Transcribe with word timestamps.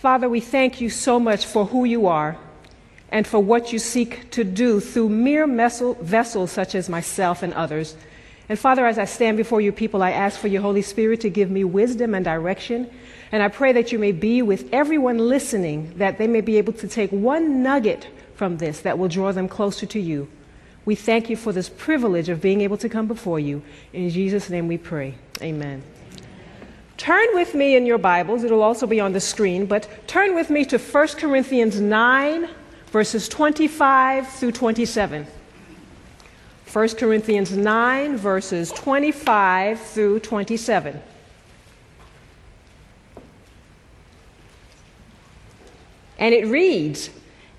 Father, 0.00 0.30
we 0.30 0.40
thank 0.40 0.80
you 0.80 0.88
so 0.88 1.20
much 1.20 1.44
for 1.44 1.66
who 1.66 1.84
you 1.84 2.06
are 2.06 2.38
and 3.10 3.26
for 3.26 3.38
what 3.38 3.70
you 3.70 3.78
seek 3.78 4.30
to 4.30 4.44
do 4.44 4.80
through 4.80 5.10
mere 5.10 5.46
vessels 5.46 6.50
such 6.50 6.74
as 6.74 6.88
myself 6.88 7.42
and 7.42 7.52
others. 7.52 7.94
And 8.48 8.58
Father, 8.58 8.86
as 8.86 8.98
I 8.98 9.04
stand 9.04 9.36
before 9.36 9.60
you 9.60 9.72
people, 9.72 10.02
I 10.02 10.12
ask 10.12 10.40
for 10.40 10.48
your 10.48 10.62
Holy 10.62 10.80
Spirit 10.80 11.20
to 11.20 11.28
give 11.28 11.50
me 11.50 11.64
wisdom 11.64 12.14
and 12.14 12.24
direction. 12.24 12.90
And 13.30 13.42
I 13.42 13.48
pray 13.48 13.72
that 13.72 13.92
you 13.92 13.98
may 13.98 14.12
be 14.12 14.40
with 14.40 14.72
everyone 14.72 15.18
listening, 15.18 15.92
that 15.98 16.16
they 16.16 16.26
may 16.26 16.40
be 16.40 16.56
able 16.56 16.72
to 16.72 16.88
take 16.88 17.10
one 17.10 17.62
nugget 17.62 18.08
from 18.36 18.56
this 18.56 18.80
that 18.80 18.98
will 18.98 19.08
draw 19.08 19.32
them 19.32 19.48
closer 19.48 19.84
to 19.84 20.00
you. 20.00 20.30
We 20.86 20.94
thank 20.94 21.28
you 21.28 21.36
for 21.36 21.52
this 21.52 21.68
privilege 21.68 22.30
of 22.30 22.40
being 22.40 22.62
able 22.62 22.78
to 22.78 22.88
come 22.88 23.06
before 23.06 23.38
you. 23.38 23.60
In 23.92 24.08
Jesus' 24.08 24.48
name 24.48 24.66
we 24.66 24.78
pray. 24.78 25.16
Amen. 25.42 25.82
Turn 27.00 27.28
with 27.32 27.54
me 27.54 27.76
in 27.76 27.86
your 27.86 27.96
Bibles, 27.96 28.44
it'll 28.44 28.62
also 28.62 28.86
be 28.86 29.00
on 29.00 29.14
the 29.14 29.20
screen, 29.20 29.64
but 29.64 29.88
turn 30.06 30.34
with 30.34 30.50
me 30.50 30.66
to 30.66 30.76
1 30.76 31.08
Corinthians 31.16 31.80
9, 31.80 32.46
verses 32.88 33.26
25 33.26 34.28
through 34.28 34.52
27. 34.52 35.26
1 36.70 36.88
Corinthians 36.96 37.52
9, 37.52 38.18
verses 38.18 38.70
25 38.72 39.80
through 39.80 40.20
27. 40.20 41.00
And 46.18 46.34
it 46.34 46.46
reads, 46.48 47.08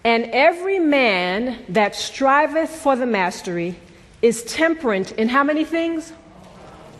And 0.03 0.25
every 0.25 0.77
man 0.77 1.65
that 1.69 1.95
striveth 1.95 2.69
for 2.69 2.95
the 2.95 3.07
mastery 3.07 3.75
is 4.21 4.43
temperate 4.43 5.13
in 5.13 5.29
how 5.29 5.43
many 5.43 5.65
things? 5.65 6.13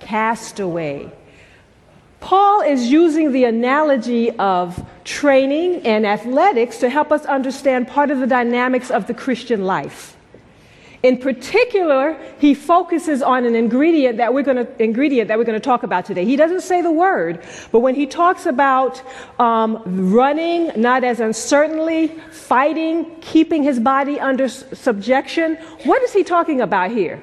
castaway. 0.00 1.10
Paul 2.20 2.60
is 2.60 2.90
using 2.90 3.32
the 3.32 3.44
analogy 3.44 4.30
of 4.32 4.84
training 5.04 5.86
and 5.86 6.06
athletics 6.06 6.78
to 6.78 6.90
help 6.90 7.10
us 7.10 7.24
understand 7.24 7.88
part 7.88 8.10
of 8.10 8.20
the 8.20 8.26
dynamics 8.26 8.90
of 8.90 9.06
the 9.06 9.14
Christian 9.14 9.64
life. 9.64 10.16
In 11.02 11.16
particular, 11.16 12.14
he 12.38 12.52
focuses 12.52 13.22
on 13.22 13.46
an 13.46 13.54
ingredient 13.54 14.18
that 14.18 14.34
we're 14.34 14.42
going 14.42 14.58
to 14.58 14.82
ingredient 14.82 15.28
that 15.28 15.38
we're 15.38 15.44
going 15.44 15.58
to 15.58 15.64
talk 15.64 15.82
about 15.82 16.04
today. 16.04 16.26
He 16.26 16.36
doesn't 16.36 16.60
say 16.60 16.82
the 16.82 16.92
word, 16.92 17.42
but 17.72 17.80
when 17.80 17.94
he 17.94 18.06
talks 18.06 18.44
about 18.44 19.02
um, 19.40 19.82
running, 20.12 20.70
not 20.76 21.02
as 21.02 21.20
uncertainly, 21.20 22.08
fighting, 22.30 23.16
keeping 23.22 23.62
his 23.62 23.80
body 23.80 24.20
under 24.20 24.46
subjection, 24.46 25.56
what 25.84 26.02
is 26.02 26.12
he 26.12 26.22
talking 26.22 26.60
about 26.60 26.90
here? 26.90 27.18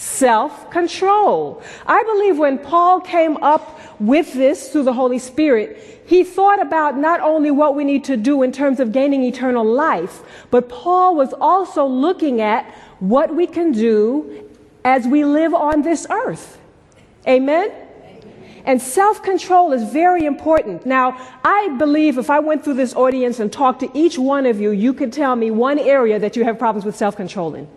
Self 0.00 0.70
control. 0.70 1.62
I 1.86 2.02
believe 2.04 2.38
when 2.38 2.56
Paul 2.56 3.02
came 3.02 3.36
up 3.42 3.78
with 4.00 4.32
this 4.32 4.70
through 4.70 4.84
the 4.84 4.94
Holy 4.94 5.18
Spirit, 5.18 6.00
he 6.06 6.24
thought 6.24 6.58
about 6.58 6.96
not 6.96 7.20
only 7.20 7.50
what 7.50 7.76
we 7.76 7.84
need 7.84 8.04
to 8.04 8.16
do 8.16 8.42
in 8.42 8.50
terms 8.50 8.80
of 8.80 8.92
gaining 8.92 9.24
eternal 9.24 9.62
life, 9.62 10.22
but 10.50 10.70
Paul 10.70 11.16
was 11.16 11.34
also 11.38 11.84
looking 11.84 12.40
at 12.40 12.64
what 13.00 13.36
we 13.36 13.46
can 13.46 13.72
do 13.72 14.48
as 14.86 15.06
we 15.06 15.22
live 15.22 15.52
on 15.52 15.82
this 15.82 16.06
earth. 16.08 16.58
Amen? 17.28 17.70
And 18.64 18.80
self 18.80 19.22
control 19.22 19.74
is 19.74 19.92
very 19.92 20.24
important. 20.24 20.86
Now, 20.86 21.18
I 21.44 21.76
believe 21.76 22.16
if 22.16 22.30
I 22.30 22.38
went 22.38 22.64
through 22.64 22.74
this 22.74 22.94
audience 22.94 23.38
and 23.38 23.52
talked 23.52 23.80
to 23.80 23.90
each 23.92 24.18
one 24.18 24.46
of 24.46 24.62
you, 24.62 24.70
you 24.70 24.94
could 24.94 25.12
tell 25.12 25.36
me 25.36 25.50
one 25.50 25.78
area 25.78 26.18
that 26.18 26.36
you 26.36 26.44
have 26.44 26.58
problems 26.58 26.86
with 26.86 26.96
self 26.96 27.16
control 27.16 27.54
in. 27.54 27.68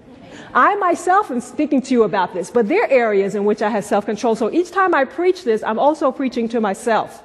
I 0.53 0.75
myself 0.75 1.31
am 1.31 1.41
speaking 1.41 1.81
to 1.83 1.93
you 1.93 2.03
about 2.03 2.33
this, 2.33 2.51
but 2.51 2.67
there 2.67 2.83
are 2.83 2.89
areas 2.89 3.33
in 3.33 3.43
which 3.43 3.61
I 3.61 3.69
have 3.69 3.85
self 3.85 4.05
control. 4.05 4.35
So 4.35 4.51
each 4.51 4.71
time 4.71 4.93
I 4.93 5.05
preach 5.05 5.43
this, 5.43 5.63
I'm 5.63 5.79
also 5.79 6.11
preaching 6.11 6.47
to 6.49 6.61
myself. 6.61 7.23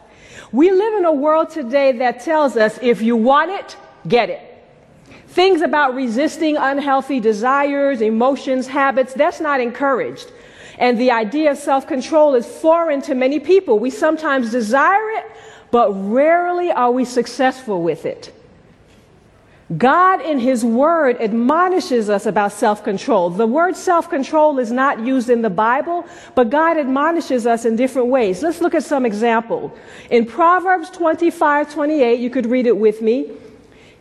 We 0.50 0.70
live 0.70 0.94
in 0.94 1.04
a 1.04 1.12
world 1.12 1.50
today 1.50 1.92
that 1.92 2.20
tells 2.20 2.56
us 2.56 2.78
if 2.80 3.02
you 3.02 3.16
want 3.16 3.50
it, 3.50 3.76
get 4.06 4.30
it. 4.30 4.40
Things 5.26 5.60
about 5.60 5.94
resisting 5.94 6.56
unhealthy 6.56 7.20
desires, 7.20 8.00
emotions, 8.00 8.66
habits, 8.66 9.12
that's 9.12 9.40
not 9.40 9.60
encouraged. 9.60 10.32
And 10.78 10.98
the 10.98 11.10
idea 11.10 11.50
of 11.50 11.58
self 11.58 11.86
control 11.86 12.34
is 12.34 12.46
foreign 12.46 13.02
to 13.02 13.14
many 13.14 13.40
people. 13.40 13.78
We 13.78 13.90
sometimes 13.90 14.50
desire 14.50 15.10
it, 15.10 15.26
but 15.70 15.92
rarely 15.92 16.70
are 16.70 16.90
we 16.90 17.04
successful 17.04 17.82
with 17.82 18.06
it. 18.06 18.32
God, 19.76 20.22
in 20.22 20.38
His 20.38 20.64
Word, 20.64 21.20
admonishes 21.20 22.08
us 22.08 22.24
about 22.24 22.52
self 22.52 22.82
control. 22.82 23.28
The 23.28 23.46
word 23.46 23.76
self 23.76 24.08
control 24.08 24.58
is 24.58 24.72
not 24.72 25.00
used 25.00 25.28
in 25.28 25.42
the 25.42 25.50
Bible, 25.50 26.06
but 26.34 26.48
God 26.48 26.78
admonishes 26.78 27.46
us 27.46 27.66
in 27.66 27.76
different 27.76 28.08
ways. 28.08 28.42
Let's 28.42 28.62
look 28.62 28.74
at 28.74 28.82
some 28.82 29.04
example. 29.04 29.76
In 30.10 30.24
Proverbs 30.24 30.88
25 30.90 31.70
28, 31.72 32.18
you 32.18 32.30
could 32.30 32.46
read 32.46 32.66
it 32.66 32.78
with 32.78 33.02
me. 33.02 33.30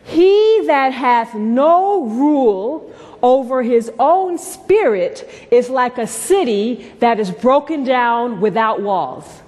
He 0.04 0.62
that 0.66 0.94
hath 0.94 1.34
no 1.34 2.06
rule 2.06 2.94
over 3.20 3.62
his 3.62 3.92
own 3.98 4.38
spirit 4.38 5.28
is 5.50 5.68
like 5.68 5.98
a 5.98 6.06
city 6.06 6.90
that 7.00 7.20
is 7.20 7.30
broken 7.30 7.84
down 7.84 8.40
without 8.40 8.80
walls. 8.80 9.42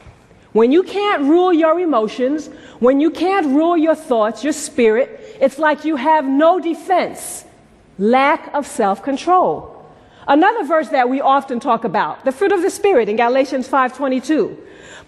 When 0.52 0.72
you 0.72 0.82
can't 0.82 1.22
rule 1.22 1.52
your 1.52 1.78
emotions, 1.78 2.48
when 2.80 3.00
you 3.00 3.10
can't 3.10 3.46
rule 3.46 3.76
your 3.76 3.94
thoughts, 3.94 4.42
your 4.42 4.52
spirit, 4.52 5.19
it's 5.40 5.58
like 5.58 5.84
you 5.84 5.96
have 5.96 6.24
no 6.26 6.60
defense, 6.60 7.44
lack 7.98 8.52
of 8.54 8.66
self 8.66 9.02
control. 9.02 9.76
Another 10.28 10.64
verse 10.64 10.88
that 10.90 11.08
we 11.08 11.20
often 11.20 11.58
talk 11.58 11.84
about, 11.84 12.24
the 12.24 12.32
fruit 12.32 12.52
of 12.52 12.62
the 12.62 12.70
spirit 12.70 13.08
in 13.08 13.16
Galatians 13.16 13.66
5:22. 13.66 14.56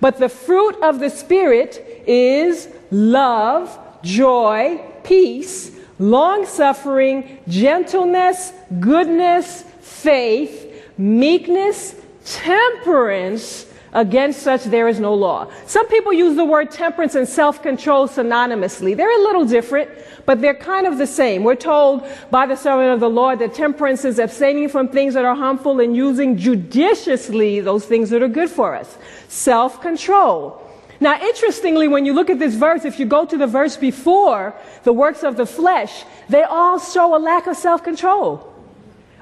But 0.00 0.19
the 0.19 0.28
fruit 0.28 0.76
of 0.82 0.98
the 0.98 1.10
spirit 1.10 2.03
is 2.06 2.69
love, 2.91 3.78
joy, 4.03 4.81
peace, 5.04 5.71
long 5.98 6.44
suffering, 6.44 7.38
gentleness, 7.47 8.53
goodness, 8.81 9.65
faith, 9.81 10.91
meekness, 10.98 11.94
temperance. 12.25 13.66
Against 13.94 14.41
such 14.42 14.64
there 14.64 14.88
is 14.88 14.98
no 14.98 15.12
law. 15.12 15.50
Some 15.66 15.86
people 15.88 16.14
use 16.14 16.34
the 16.34 16.47
word 16.47 16.70
temperance 16.70 17.14
and 17.14 17.28
self-control 17.28 18.08
synonymously. 18.08 18.97
They're 18.97 19.20
a 19.20 19.22
little 19.22 19.44
different, 19.44 19.91
but 20.25 20.41
they're 20.41 20.54
kind 20.54 20.86
of 20.86 20.97
the 20.97 21.06
same. 21.06 21.44
We're 21.44 21.56
told 21.56 22.06
by 22.30 22.47
the 22.47 22.56
servant 22.56 22.94
of 22.94 23.00
the 23.00 23.10
Lord 23.10 23.38
that 23.41 23.53
temperance 23.53 24.06
is 24.06 24.19
abstaining 24.19 24.70
from 24.70 24.88
things 24.88 25.12
that 25.12 25.26
are 25.26 25.34
harmful 25.34 25.80
and 25.80 25.94
using 25.94 26.38
judiciously 26.38 27.60
those 27.60 27.84
things 27.84 28.08
that 28.10 28.22
are 28.22 28.28
good 28.28 28.48
for 28.48 28.75
us. 28.75 28.97
Self-control. 29.28 30.70
Now, 30.98 31.20
interestingly, 31.20 31.86
when 31.86 32.06
you 32.06 32.14
look 32.14 32.30
at 32.30 32.38
this 32.38 32.54
verse, 32.54 32.86
if 32.86 32.98
you 32.98 33.04
go 33.04 33.26
to 33.26 33.36
the 33.36 33.47
verse 33.47 33.76
before 33.76 34.54
the 34.84 34.92
works 34.92 35.22
of 35.22 35.36
the 35.36 35.44
flesh, 35.44 36.04
they 36.30 36.44
all 36.44 36.78
show 36.78 37.14
a 37.14 37.19
lack 37.19 37.47
of 37.47 37.56
self 37.56 37.82
control. 37.82 38.50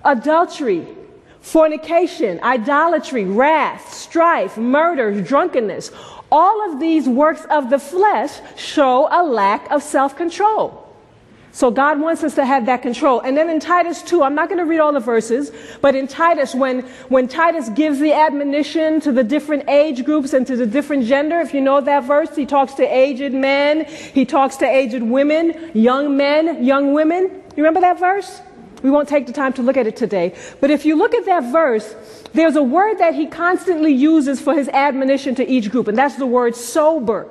Adultery, 0.05 0.87
fornication, 1.41 2.41
idolatry, 2.43 3.25
wrath, 3.25 3.93
strife, 3.93 4.57
murder, 4.57 5.21
drunkenness. 5.21 5.91
All 6.31 6.71
of 6.71 6.79
these 6.79 7.09
works 7.09 7.45
of 7.51 7.71
the 7.71 7.79
flesh 7.79 8.39
show 8.57 9.09
a 9.11 9.25
lack 9.25 9.71
of 9.71 9.83
self 9.83 10.17
control. 10.17 10.87
So 11.53 11.71
God 11.71 12.01
wants 12.01 12.23
us 12.23 12.37
to 12.37 12.45
have 12.45 12.67
that 12.67 12.83
control. 12.83 13.21
And 13.21 13.37
then 13.37 13.51
in 13.51 13.59
Titus 13.59 14.03
2, 14.03 14.23
I'm 14.23 14.37
not 14.37 14.49
going 14.49 14.61
to 14.61 14.65
read 14.65 14.79
all 14.79 14.93
the 14.93 15.01
verses, 15.01 15.51
but 15.81 15.97
in 15.97 16.07
Titus, 16.07 16.55
when, 16.55 16.83
when 17.09 17.27
Titus 17.27 17.69
gives 17.71 17.99
the 17.99 18.13
admonition 18.13 19.01
to 19.01 19.11
the 19.11 19.25
different 19.25 19.69
age 19.69 20.05
groups 20.05 20.33
and 20.33 20.47
to 20.47 20.57
the 20.57 20.67
different 20.67 21.07
gender, 21.07 21.41
if 21.41 21.53
you 21.53 21.61
know 21.61 21.81
that 21.81 22.05
verse, 22.05 22.37
he 22.37 22.47
talks 22.47 22.75
to 22.75 22.85
aged 22.85 23.33
men, 23.33 23.85
he 23.85 24.25
talks 24.25 24.57
to 24.59 24.67
aged 24.67 25.03
women, 25.03 25.73
young 25.75 26.17
men, 26.17 26.65
young 26.65 26.93
women. 26.93 27.23
You 27.57 27.65
remember 27.65 27.81
that 27.81 27.99
verse? 27.99 28.41
We 28.83 28.91
won't 28.91 29.09
take 29.09 29.27
the 29.27 29.33
time 29.33 29.53
to 29.55 29.63
look 29.63 29.77
at 29.77 29.87
it 29.87 29.97
today. 29.97 30.35
But 30.61 30.71
if 30.71 30.85
you 30.85 30.97
look 30.97 31.15
at 31.15 31.27
that 31.27 31.53
verse, 31.53 31.95
there's 32.33 32.57
a 32.57 32.63
word 32.63 32.99
that 32.99 33.15
he 33.15 33.27
constantly 33.27 33.93
uses 33.93 34.41
for 34.41 34.55
his 34.55 34.69
admonition 34.69 35.35
to 35.37 35.49
each 35.49 35.71
group, 35.71 35.89
and 35.89 35.97
that's 35.99 36.17
the 36.17 36.27
word 36.27 36.57
sober. 36.57 37.29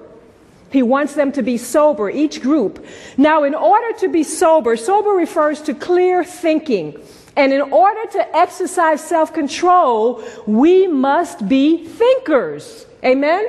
He 0.72 0.84
wants 0.84 1.16
them 1.16 1.32
to 1.32 1.42
be 1.42 1.58
sober, 1.58 2.10
each 2.10 2.42
group. 2.42 2.86
Now, 3.18 3.44
in 3.44 3.56
order 3.56 3.98
to 4.00 4.10
be 4.10 4.24
sober, 4.24 4.78
sober 4.78 5.10
refers 5.10 5.62
to 5.64 5.74
clear 5.74 6.24
thinking. 6.24 7.00
And 7.36 7.54
in 7.54 7.62
order 7.62 8.12
to 8.12 8.36
exercise 8.36 9.02
self 9.02 9.34
control, 9.34 10.24
we 10.46 10.88
must 10.88 11.48
be 11.48 11.86
thinkers. 11.86 12.86
Amen? 13.04 13.48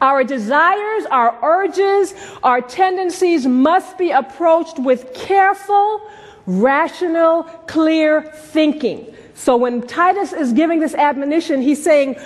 Our 0.00 0.24
desires, 0.24 1.06
our 1.10 1.38
urges, 1.42 2.12
our 2.42 2.60
tendencies 2.60 3.46
must 3.46 3.96
be 3.96 4.10
approached 4.10 4.78
with 4.78 5.14
careful, 5.14 6.02
rational, 6.46 7.44
clear 7.66 8.22
thinking. 8.22 9.06
So 9.34 9.56
when 9.56 9.86
Titus 9.86 10.32
is 10.32 10.52
giving 10.52 10.80
this 10.80 10.94
admonition, 10.94 11.62
he's 11.62 11.82
saying, 11.82 12.16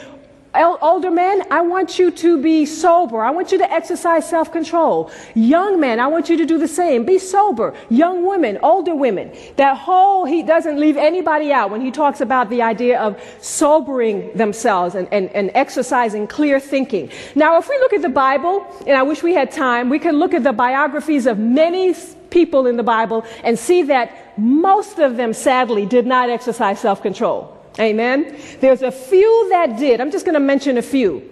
older 0.63 1.11
men, 1.11 1.43
I 1.51 1.61
want 1.61 1.99
you 1.99 2.11
to 2.11 2.41
be 2.41 2.67
sober. 2.67 3.21
I 3.23 3.31
want 3.31 3.53
you 3.53 3.59
to 3.59 3.73
exercise 3.73 4.29
self 4.29 4.53
control. 4.53 5.11
Young 5.35 5.81
men, 5.81 6.01
I 6.01 6.07
want 6.07 6.29
you 6.29 6.37
to 6.37 6.47
do 6.47 6.59
the 6.59 6.69
same. 6.69 7.05
Be 7.05 7.19
sober. 7.19 7.75
Young 7.91 8.27
women, 8.27 8.59
older 8.63 8.95
women. 8.95 9.33
That 9.57 9.77
whole, 9.77 10.25
he 10.25 10.43
doesn't 10.43 10.79
leave 10.79 10.97
anybody 10.97 11.53
out 11.53 11.71
when 11.71 11.81
he 11.81 11.91
talks 11.91 12.21
about 12.21 12.51
the 12.51 12.63
idea 12.63 13.01
of 13.01 13.21
sobering 13.41 14.37
themselves 14.37 14.95
and, 14.95 15.09
and, 15.13 15.31
and 15.31 15.51
exercising 15.55 16.27
clear 16.27 16.61
thinking. 16.61 17.11
Now, 17.35 17.59
if 17.59 17.69
we 17.69 17.77
look 17.79 17.93
at 17.93 18.03
the 18.03 18.09
Bible, 18.09 18.67
and 18.87 18.97
I 18.97 19.03
wish 19.03 19.23
we 19.23 19.35
had 19.35 19.51
time, 19.51 19.89
we 19.89 19.99
can 19.99 20.19
look 20.19 20.35
at 20.35 20.43
the 20.43 20.53
biographies 20.53 21.27
of 21.27 21.39
many 21.39 21.95
people 22.31 22.67
in 22.67 22.77
the 22.77 22.83
Bible 22.83 23.25
and 23.45 23.59
see 23.59 23.83
that 23.85 24.39
most 24.39 24.99
of 24.99 25.17
them 25.17 25.33
sadly 25.33 25.87
did 25.87 26.07
not 26.07 26.29
exercise 26.31 26.81
self 26.81 27.03
control. 27.03 27.57
Amen. 27.79 28.39
There's 28.61 28.83
a 28.83 28.93
few 28.93 29.49
that 29.51 29.79
did. 29.79 30.01
I'm 30.01 30.11
just 30.11 30.25
going 30.25 30.35
to 30.35 30.41
mention 30.41 30.79
a 30.79 30.83
few. 30.83 31.23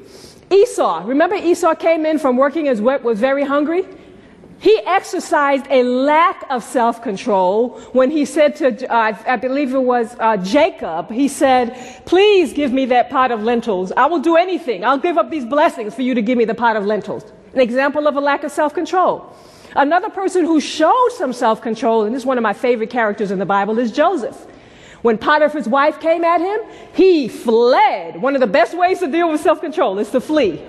Esau. 0.51 1.03
Remember 1.07 1.37
Esau 1.37 1.75
came 1.75 2.05
in 2.05 2.19
from 2.19 2.37
working 2.37 2.69
as 2.69 2.81
wet, 2.81 3.03
was 3.03 3.19
very 3.19 3.45
hungry? 3.45 3.85
He 4.59 4.81
exercised 4.87 5.67
a 5.69 5.83
lack 5.83 6.45
of 6.49 6.63
self 6.63 7.03
control 7.03 7.81
when 7.93 8.11
he 8.11 8.25
said 8.25 8.57
to, 8.57 8.91
uh, 8.91 9.17
I 9.27 9.37
believe 9.37 9.75
it 9.75 9.79
was 9.79 10.17
uh, 10.19 10.37
Jacob, 10.39 11.11
he 11.11 11.29
said, 11.29 12.05
Please 12.07 12.53
give 12.53 12.73
me 12.73 12.87
that 12.87 13.11
pot 13.11 13.31
of 13.31 13.43
lentils. 13.43 13.93
I 13.93 14.07
will 14.07 14.21
do 14.21 14.37
anything. 14.37 14.85
I'll 14.85 14.99
give 14.99 15.19
up 15.19 15.31
these 15.31 15.45
blessings 15.45 15.95
for 15.95 16.03
you 16.03 16.15
to 16.15 16.23
give 16.23 16.39
me 16.39 16.45
the 16.45 16.55
pot 16.55 16.77
of 16.77 16.87
lentils. 16.87 17.25
An 17.53 17.61
example 17.61 18.07
of 18.07 18.17
a 18.17 18.21
lack 18.21 18.43
of 18.45 18.53
self 18.53 18.73
control. 18.73 19.35
Another 19.77 20.09
person 20.09 20.45
who 20.45 20.61
showed 20.61 21.11
some 21.17 21.33
self 21.33 21.61
control, 21.61 22.05
and 22.05 22.15
this 22.15 22.23
is 22.23 22.27
one 22.27 22.39
of 22.39 22.43
my 22.43 22.53
favorite 22.53 22.91
characters 22.91 23.31
in 23.31 23.39
the 23.39 23.47
Bible, 23.47 23.79
is 23.79 23.93
Joseph. 23.93 24.47
When 25.05 25.19
Potiphar's 25.19 25.69
wife 25.69 26.01
came 26.01 26.25
at 26.25 26.41
him, 26.41 26.61
he 26.95 27.29
fled. 27.29 28.23
One 28.23 28.35
of 28.35 28.41
the 28.41 28.47
best 28.47 28.75
ways 28.75 29.01
to 29.01 29.07
deal 29.07 29.31
with 29.31 29.43
self 29.43 29.61
control 29.61 29.99
is 29.99 30.11
to 30.13 30.19
flee. 30.19 30.63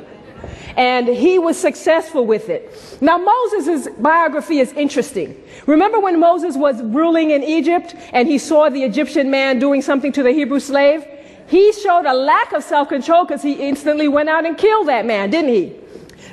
And 0.76 1.08
he 1.08 1.40
was 1.40 1.58
successful 1.58 2.26
with 2.26 2.50
it. 2.50 2.98
Now, 3.00 3.18
Moses' 3.18 3.88
biography 3.98 4.60
is 4.60 4.74
interesting. 4.74 5.42
Remember 5.68 6.02
when 6.02 6.20
Moses 6.20 6.58
was 6.58 6.84
ruling 6.84 7.32
in 7.32 7.44
Egypt 7.44 7.96
and 8.12 8.28
he 8.28 8.38
saw 8.38 8.68
the 8.68 8.84
Egyptian 8.84 9.32
man 9.32 9.58
doing 9.58 9.82
something 9.82 10.12
to 10.12 10.22
the 10.22 10.34
Hebrew 10.34 10.60
slave? 10.60 11.06
He 11.48 11.72
showed 11.72 12.06
a 12.06 12.14
lack 12.14 12.52
of 12.52 12.62
self 12.62 12.90
control 12.90 13.24
because 13.24 13.42
he 13.42 13.54
instantly 13.54 14.10
went 14.10 14.28
out 14.28 14.46
and 14.46 14.58
killed 14.58 14.90
that 14.90 15.06
man, 15.06 15.30
didn't 15.30 15.54
he? 15.54 15.78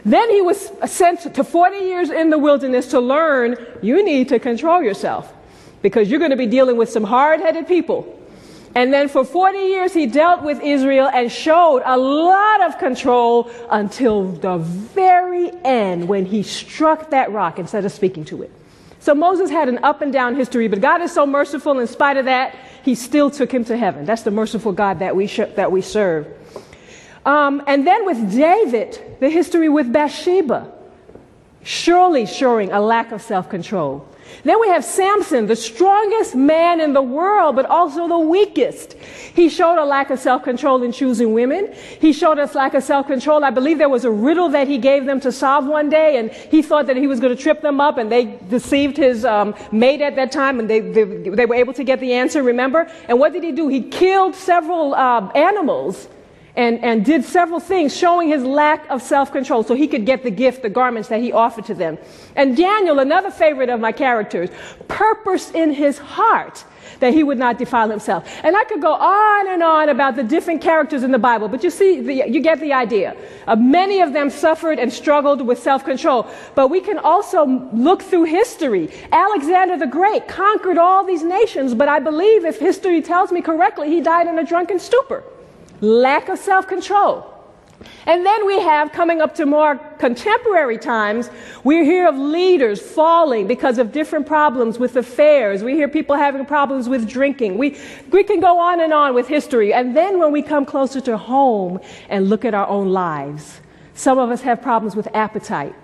Then 0.04 0.28
he 0.28 0.40
was 0.40 0.72
sent 0.86 1.32
to 1.32 1.44
40 1.44 1.76
years 1.76 2.10
in 2.10 2.30
the 2.30 2.38
wilderness 2.38 2.88
to 2.88 2.98
learn 2.98 3.54
you 3.80 4.04
need 4.04 4.28
to 4.30 4.40
control 4.40 4.82
yourself 4.82 5.32
because 5.82 6.10
you're 6.10 6.20
going 6.20 6.30
to 6.30 6.36
be 6.36 6.46
dealing 6.46 6.76
with 6.76 6.88
some 6.90 7.04
hard 7.04 7.40
headed 7.40 7.68
people. 7.68 8.18
And 8.74 8.92
then 8.92 9.08
for 9.08 9.24
40 9.24 9.58
years, 9.58 9.92
he 9.92 10.06
dealt 10.06 10.42
with 10.42 10.62
Israel 10.62 11.10
and 11.12 11.30
showed 11.30 11.82
a 11.84 11.98
lot 11.98 12.62
of 12.62 12.78
control 12.78 13.50
until 13.70 14.32
the 14.32 14.56
very 14.56 15.50
end 15.62 16.08
when 16.08 16.24
he 16.24 16.42
struck 16.42 17.10
that 17.10 17.30
rock 17.32 17.58
instead 17.58 17.84
of 17.84 17.92
speaking 17.92 18.24
to 18.26 18.42
it. 18.42 18.50
So 18.98 19.14
Moses 19.14 19.50
had 19.50 19.68
an 19.68 19.78
up 19.82 20.00
and 20.00 20.12
down 20.12 20.36
history, 20.36 20.68
but 20.68 20.80
God 20.80 21.02
is 21.02 21.12
so 21.12 21.26
merciful. 21.26 21.78
In 21.80 21.86
spite 21.86 22.16
of 22.16 22.24
that, 22.26 22.56
he 22.84 22.94
still 22.94 23.30
took 23.30 23.52
him 23.52 23.64
to 23.64 23.76
heaven. 23.76 24.06
That's 24.06 24.22
the 24.22 24.30
merciful 24.30 24.72
God 24.72 25.00
that 25.00 25.16
we, 25.16 25.26
sh- 25.26 25.40
that 25.56 25.70
we 25.70 25.82
serve. 25.82 26.28
Um, 27.26 27.62
and 27.66 27.86
then 27.86 28.06
with 28.06 28.32
David, 28.32 29.18
the 29.20 29.28
history 29.28 29.68
with 29.68 29.92
Bathsheba, 29.92 30.72
surely 31.62 32.26
showing 32.26 32.72
a 32.72 32.80
lack 32.80 33.12
of 33.12 33.22
self 33.22 33.50
control. 33.50 34.08
Then 34.44 34.60
we 34.60 34.68
have 34.68 34.84
Samson, 34.84 35.46
the 35.46 35.56
strongest 35.56 36.34
man 36.34 36.80
in 36.80 36.92
the 36.92 37.02
world, 37.02 37.56
but 37.56 37.66
also 37.66 38.08
the 38.08 38.18
weakest. 38.18 38.94
He 39.34 39.48
showed 39.48 39.78
a 39.78 39.84
lack 39.84 40.10
of 40.10 40.18
self-control 40.18 40.82
in 40.82 40.92
choosing 40.92 41.32
women. 41.32 41.72
He 42.00 42.12
showed 42.12 42.38
us 42.38 42.54
lack 42.54 42.74
of 42.74 42.82
self-control. 42.82 43.44
I 43.44 43.50
believe 43.50 43.78
there 43.78 43.88
was 43.88 44.04
a 44.04 44.10
riddle 44.10 44.48
that 44.50 44.68
he 44.68 44.78
gave 44.78 45.06
them 45.06 45.20
to 45.20 45.32
solve 45.32 45.66
one 45.66 45.88
day, 45.88 46.18
and 46.18 46.30
he 46.30 46.62
thought 46.62 46.86
that 46.86 46.96
he 46.96 47.06
was 47.06 47.20
going 47.20 47.34
to 47.34 47.42
trip 47.42 47.62
them 47.62 47.80
up, 47.80 47.98
and 47.98 48.10
they 48.10 48.38
deceived 48.48 48.96
his 48.96 49.24
um, 49.24 49.54
mate 49.70 50.00
at 50.00 50.16
that 50.16 50.32
time, 50.32 50.58
and 50.58 50.68
they, 50.68 50.80
they, 50.80 51.04
they, 51.04 51.46
were 51.46 51.54
able 51.54 51.72
to 51.74 51.84
get 51.84 52.00
the 52.00 52.12
answer, 52.12 52.42
remember? 52.42 52.90
And 53.08 53.18
what 53.18 53.32
did 53.32 53.42
he 53.42 53.52
do? 53.52 53.68
He 53.68 53.82
killed 53.82 54.34
several 54.34 54.94
uh, 54.94 55.28
animals 55.34 56.08
and, 56.56 56.82
and 56.84 57.04
did 57.04 57.24
several 57.24 57.60
things 57.60 57.96
showing 57.96 58.28
his 58.28 58.44
lack 58.44 58.88
of 58.90 59.02
self 59.02 59.32
control 59.32 59.62
so 59.62 59.74
he 59.74 59.88
could 59.88 60.04
get 60.04 60.22
the 60.22 60.30
gift, 60.30 60.62
the 60.62 60.68
garments 60.68 61.08
that 61.08 61.20
he 61.20 61.32
offered 61.32 61.64
to 61.66 61.74
them. 61.74 61.98
And 62.36 62.56
Daniel, 62.56 62.98
another 62.98 63.30
favorite 63.30 63.70
of 63.70 63.80
my 63.80 63.92
characters, 63.92 64.50
purposed 64.88 65.54
in 65.54 65.72
his 65.72 65.98
heart 65.98 66.64
that 67.00 67.14
he 67.14 67.24
would 67.24 67.38
not 67.38 67.58
defile 67.58 67.88
himself. 67.90 68.28
And 68.44 68.56
I 68.56 68.64
could 68.64 68.80
go 68.80 68.92
on 68.92 69.48
and 69.48 69.62
on 69.62 69.88
about 69.88 70.14
the 70.14 70.22
different 70.22 70.60
characters 70.60 71.02
in 71.02 71.10
the 71.10 71.18
Bible, 71.18 71.48
but 71.48 71.64
you 71.64 71.70
see, 71.70 72.00
the, 72.00 72.28
you 72.28 72.40
get 72.40 72.60
the 72.60 72.72
idea. 72.72 73.16
Uh, 73.46 73.56
many 73.56 74.00
of 74.00 74.12
them 74.12 74.30
suffered 74.30 74.78
and 74.78 74.92
struggled 74.92 75.40
with 75.40 75.58
self 75.58 75.84
control. 75.84 76.28
But 76.54 76.68
we 76.68 76.80
can 76.80 76.98
also 76.98 77.46
look 77.72 78.02
through 78.02 78.24
history. 78.24 78.90
Alexander 79.10 79.78
the 79.78 79.86
Great 79.86 80.28
conquered 80.28 80.78
all 80.78 81.02
these 81.04 81.22
nations, 81.22 81.74
but 81.74 81.88
I 81.88 81.98
believe 81.98 82.44
if 82.44 82.58
history 82.58 83.00
tells 83.00 83.32
me 83.32 83.40
correctly, 83.40 83.88
he 83.88 84.00
died 84.00 84.26
in 84.26 84.38
a 84.38 84.44
drunken 84.44 84.78
stupor 84.78 85.24
lack 85.82 86.30
of 86.30 86.38
self 86.38 86.66
control. 86.66 87.28
And 88.06 88.24
then 88.24 88.46
we 88.46 88.60
have, 88.60 88.92
coming 88.92 89.20
up 89.20 89.34
to 89.36 89.46
more 89.46 89.76
contemporary 89.98 90.78
times, 90.78 91.30
we 91.64 91.84
hear 91.84 92.08
of 92.08 92.16
leaders 92.16 92.80
falling 92.80 93.46
because 93.46 93.78
of 93.78 93.92
different 93.92 94.26
problems 94.26 94.78
with 94.78 94.96
affairs. 94.96 95.62
We 95.62 95.74
hear 95.74 95.88
people 95.88 96.16
having 96.16 96.46
problems 96.46 96.88
with 96.88 97.08
drinking. 97.08 97.58
We, 97.58 97.76
we 98.10 98.22
can 98.22 98.40
go 98.40 98.58
on 98.58 98.80
and 98.80 98.92
on 98.92 99.14
with 99.14 99.28
history. 99.28 99.72
And 99.72 99.96
then 99.96 100.18
when 100.18 100.32
we 100.32 100.42
come 100.42 100.64
closer 100.64 101.00
to 101.02 101.16
home 101.16 101.80
and 102.08 102.28
look 102.28 102.44
at 102.44 102.54
our 102.54 102.68
own 102.68 102.90
lives, 102.90 103.60
some 103.94 104.18
of 104.18 104.30
us 104.30 104.42
have 104.42 104.62
problems 104.62 104.96
with 104.96 105.08
appetite. 105.14 105.74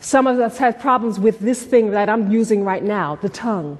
Some 0.00 0.26
of 0.26 0.38
us 0.38 0.58
have 0.58 0.78
problems 0.78 1.18
with 1.18 1.40
this 1.40 1.62
thing 1.62 1.90
that 1.90 2.08
I'm 2.08 2.30
using 2.30 2.64
right 2.64 2.82
now, 2.82 3.16
the 3.16 3.28
tongue. 3.28 3.78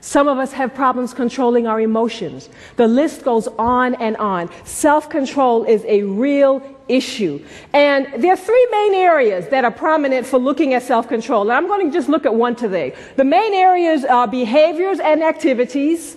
Some 0.00 0.28
of 0.28 0.38
us 0.38 0.52
have 0.52 0.74
problems 0.74 1.12
controlling 1.12 1.66
our 1.66 1.80
emotions. 1.80 2.48
The 2.76 2.88
list 2.88 3.22
goes 3.22 3.48
on 3.58 3.94
and 3.96 4.16
on. 4.16 4.50
Self 4.64 5.10
control 5.10 5.64
is 5.64 5.84
a 5.86 6.02
real 6.02 6.62
issue. 6.88 7.44
And 7.72 8.22
there 8.22 8.32
are 8.32 8.36
three 8.36 8.68
main 8.70 8.94
areas 8.94 9.48
that 9.48 9.64
are 9.64 9.70
prominent 9.70 10.26
for 10.26 10.38
looking 10.38 10.74
at 10.74 10.82
self 10.82 11.08
control. 11.08 11.42
And 11.42 11.52
I'm 11.52 11.66
going 11.66 11.86
to 11.86 11.92
just 11.92 12.08
look 12.08 12.24
at 12.24 12.34
one 12.34 12.56
today. 12.56 12.94
The 13.16 13.24
main 13.24 13.52
areas 13.52 14.04
are 14.04 14.26
behaviors 14.26 15.00
and 15.00 15.22
activities, 15.22 16.16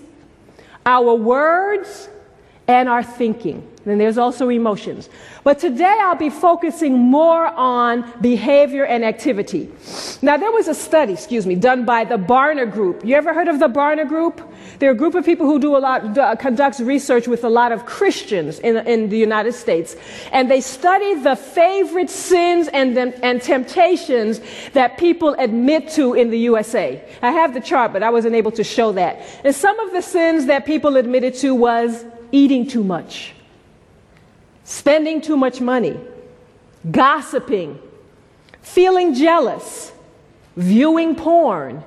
our 0.85 1.13
words, 1.13 2.09
and 2.67 2.87
our 2.87 3.03
thinking. 3.03 3.67
Then 3.85 3.97
there's 3.97 4.17
also 4.17 4.47
emotions. 4.47 5.09
But 5.43 5.59
today 5.59 5.99
I'll 6.03 6.15
be 6.15 6.29
focusing 6.29 6.97
more 6.97 7.47
on 7.47 8.09
behavior 8.21 8.85
and 8.85 9.03
activity. 9.03 9.69
Now 10.21 10.37
there 10.37 10.51
was 10.53 10.69
a 10.69 10.73
study, 10.73 11.13
excuse 11.13 11.45
me, 11.45 11.55
done 11.55 11.83
by 11.83 12.05
the 12.05 12.15
Barna 12.15 12.71
Group. 12.71 13.03
You 13.03 13.15
ever 13.15 13.33
heard 13.33 13.49
of 13.49 13.59
the 13.59 13.67
Barna 13.67 14.07
Group? 14.07 14.41
They're 14.79 14.91
a 14.91 14.95
group 14.95 15.15
of 15.15 15.25
people 15.25 15.45
who 15.45 15.59
do 15.59 15.75
a 15.75 15.79
lot, 15.79 16.17
uh, 16.17 16.35
conducts 16.37 16.79
research 16.79 17.27
with 17.27 17.43
a 17.43 17.49
lot 17.49 17.73
of 17.73 17.85
Christians 17.85 18.59
in, 18.59 18.77
in 18.87 19.09
the 19.09 19.17
United 19.17 19.53
States. 19.53 19.97
And 20.31 20.49
they 20.49 20.61
study 20.61 21.15
the 21.15 21.35
favorite 21.35 22.09
sins 22.09 22.69
and, 22.69 22.97
and 22.97 23.41
temptations 23.41 24.39
that 24.71 24.97
people 24.97 25.35
admit 25.39 25.89
to 25.91 26.13
in 26.13 26.29
the 26.29 26.39
USA. 26.39 27.03
I 27.21 27.31
have 27.31 27.53
the 27.53 27.59
chart, 27.59 27.91
but 27.91 28.01
I 28.01 28.09
wasn't 28.09 28.35
able 28.35 28.51
to 28.51 28.63
show 28.63 28.93
that. 28.93 29.21
And 29.43 29.53
some 29.53 29.77
of 29.81 29.91
the 29.91 30.01
sins 30.01 30.45
that 30.45 30.65
people 30.65 30.95
admitted 30.95 31.35
to 31.35 31.53
was 31.53 32.05
eating 32.33 32.67
too 32.67 32.83
much 32.83 33.33
spending 34.63 35.21
too 35.21 35.37
much 35.37 35.61
money, 35.61 35.99
gossiping, 36.89 37.79
feeling 38.61 39.13
jealous, 39.13 39.91
viewing 40.55 41.15
porn, 41.15 41.83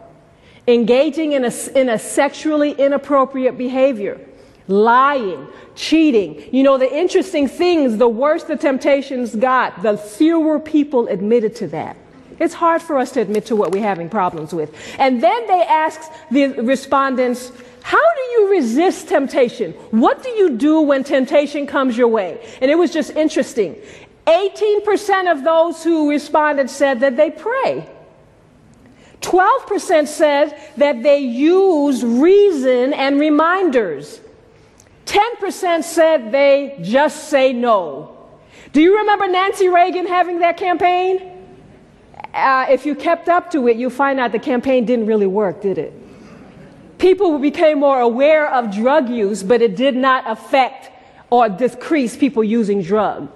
engaging 0.69 1.33
in 1.33 1.45
a, 1.45 1.53
in 1.75 1.89
a 1.89 1.99
sexually 1.99 2.73
inappropriate 2.73 3.57
behavior, 3.57 4.21
lying, 4.69 5.47
cheating. 5.75 6.49
You 6.53 6.63
know, 6.63 6.77
the 6.77 6.93
interesting 6.93 7.49
things, 7.49 7.97
the 7.97 8.09
worse 8.09 8.45
the 8.45 8.57
temptations 8.57 9.35
got, 9.35 9.83
the 9.83 9.97
fewer 9.97 10.59
people 10.59 11.09
admitted 11.09 11.55
to 11.57 11.69
that. 11.69 11.97
It's 12.39 12.53
hard 12.53 12.83
for 12.83 12.99
us 12.99 13.13
to 13.13 13.21
admit 13.21 13.47
to 13.47 13.57
what 13.57 13.73
we're 13.73 13.83
having 13.83 14.11
problems 14.11 14.53
with. 14.53 14.75
And 14.99 15.23
then 15.23 15.47
they 15.47 15.63
asked 15.63 16.13
the 16.31 16.49
respondents, 16.49 17.51
how 17.87 18.15
do 18.15 18.21
you 18.33 18.51
resist 18.51 19.07
temptation? 19.07 19.71
What 19.93 20.21
do 20.21 20.31
you 20.31 20.57
do 20.57 20.81
when 20.81 21.05
temptation 21.05 21.69
comes 21.69 21.97
your 21.97 22.09
way? 22.09 22.45
And 22.61 22.69
it 22.69 22.75
was 22.75 22.93
just 22.93 23.13
interesting. 23.13 23.77
18% 24.27 25.31
of 25.31 25.45
those 25.45 25.85
who 25.85 26.11
responded 26.11 26.69
said 26.69 26.99
that 26.99 27.17
they 27.17 27.31
pray. 27.31 27.89
12% 29.21 30.09
said 30.09 30.61
that 30.79 31.05
they 31.05 31.21
use 31.21 32.05
reason 32.05 32.93
and 32.93 33.21
reminders. 33.21 34.21
10% 35.05 35.85
said 35.85 36.33
they 36.33 36.81
just 36.83 37.31
say 37.31 37.53
no. 37.53 38.19
Do 38.73 38.81
you 38.81 38.99
remember 38.99 39.29
Nancy 39.29 39.69
Reagan 39.69 40.09
having 40.09 40.41
that 40.41 40.57
campaign? 40.57 41.23
Uh, 42.35 42.67
if 42.69 42.85
you 42.85 42.97
kept 42.97 43.29
up 43.29 43.53
to 43.53 43.69
it, 43.69 43.77
you 43.77 43.91
find 43.91 44.19
out 44.19 44.33
the 44.33 44.41
campaign 44.41 44.85
didn't 44.87 45.07
really 45.07 45.29
work, 45.29 45.63
did 45.63 45.79
it? 45.79 46.03
People 46.99 47.39
became 47.39 47.81
more 47.81 48.01
aware 48.01 48.53
of 48.53 48.75
drug 48.75 49.09
use, 49.09 49.43
but 49.43 49.61
it 49.61 49.77
did 49.77 49.97
not 49.97 50.29
affect 50.29 50.91
or 51.31 51.49
decrease 51.49 52.17
people 52.17 52.43
using 52.43 52.83
drugs. 52.83 53.31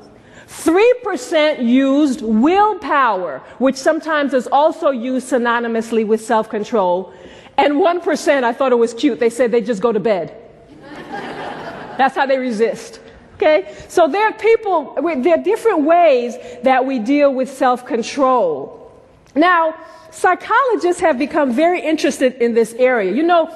3% 0.47 1.64
used 1.67 2.23
willpower, 2.23 3.38
which 3.59 3.76
sometimes 3.76 4.35
is 4.35 4.49
also 4.49 4.90
used 4.90 5.31
synonymously 5.31 6.07
with 6.07 6.21
self 6.21 6.49
control. 6.49 7.12
And 7.57 7.75
1%, 7.75 8.45
I 8.45 8.52
thought 8.52 8.73
it 8.73 8.76
was 8.76 8.95
cute, 8.95 9.21
they 9.21 9.31
said 9.31 9.52
they 9.52 9.61
just 9.61 9.83
go 9.83 9.93
to 9.93 10.00
bed. 10.00 10.35
That's 11.99 12.17
how 12.17 12.26
they 12.26 12.38
resist. 12.38 13.00
Okay? 13.35 13.75
So 13.88 14.09
there 14.09 14.26
are 14.26 14.33
people, 14.33 14.95
there 15.23 15.38
are 15.38 15.43
different 15.43 15.83
ways 15.83 16.37
that 16.62 16.85
we 16.85 16.99
deal 16.99 17.33
with 17.33 17.50
self 17.50 17.87
control. 17.87 18.93
Now, 19.35 19.75
psychologists 20.11 21.00
have 21.00 21.19
become 21.19 21.52
very 21.52 21.81
interested 21.81 22.35
in 22.35 22.55
this 22.55 22.75
area. 22.75 23.12
You 23.12 23.23
know, 23.23 23.47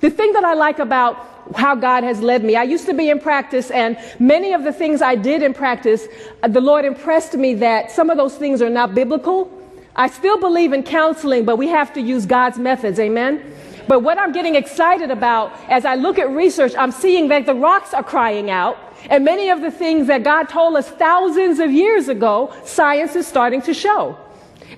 the 0.00 0.10
thing 0.10 0.32
that 0.32 0.44
I 0.44 0.54
like 0.54 0.78
about 0.78 1.34
how 1.54 1.74
God 1.74 2.04
has 2.04 2.20
led 2.20 2.42
me. 2.42 2.56
I 2.56 2.62
used 2.62 2.86
to 2.86 2.94
be 2.94 3.10
in 3.10 3.20
practice, 3.20 3.70
and 3.70 3.98
many 4.18 4.52
of 4.52 4.64
the 4.64 4.72
things 4.72 5.02
I 5.02 5.14
did 5.14 5.42
in 5.42 5.52
practice, 5.52 6.06
uh, 6.42 6.48
the 6.48 6.60
Lord 6.60 6.84
impressed 6.84 7.34
me 7.34 7.54
that 7.54 7.90
some 7.90 8.10
of 8.10 8.16
those 8.16 8.36
things 8.36 8.62
are 8.62 8.70
not 8.70 8.94
biblical. 8.94 9.50
I 9.96 10.08
still 10.08 10.38
believe 10.38 10.72
in 10.72 10.82
counseling, 10.82 11.44
but 11.44 11.56
we 11.56 11.68
have 11.68 11.92
to 11.94 12.00
use 12.00 12.26
God's 12.26 12.58
methods. 12.58 12.98
Amen. 12.98 13.42
But 13.86 14.00
what 14.00 14.18
I'm 14.18 14.32
getting 14.32 14.54
excited 14.54 15.10
about 15.10 15.52
as 15.68 15.84
I 15.84 15.94
look 15.94 16.18
at 16.18 16.30
research, 16.30 16.72
I'm 16.76 16.90
seeing 16.90 17.28
that 17.28 17.44
the 17.44 17.54
rocks 17.54 17.92
are 17.92 18.02
crying 18.02 18.50
out. 18.50 18.78
And 19.10 19.24
many 19.24 19.50
of 19.50 19.60
the 19.60 19.70
things 19.70 20.06
that 20.06 20.24
God 20.24 20.48
told 20.48 20.76
us 20.76 20.88
thousands 20.88 21.58
of 21.58 21.70
years 21.70 22.08
ago, 22.08 22.54
science 22.64 23.14
is 23.14 23.26
starting 23.26 23.60
to 23.62 23.74
show. 23.74 24.18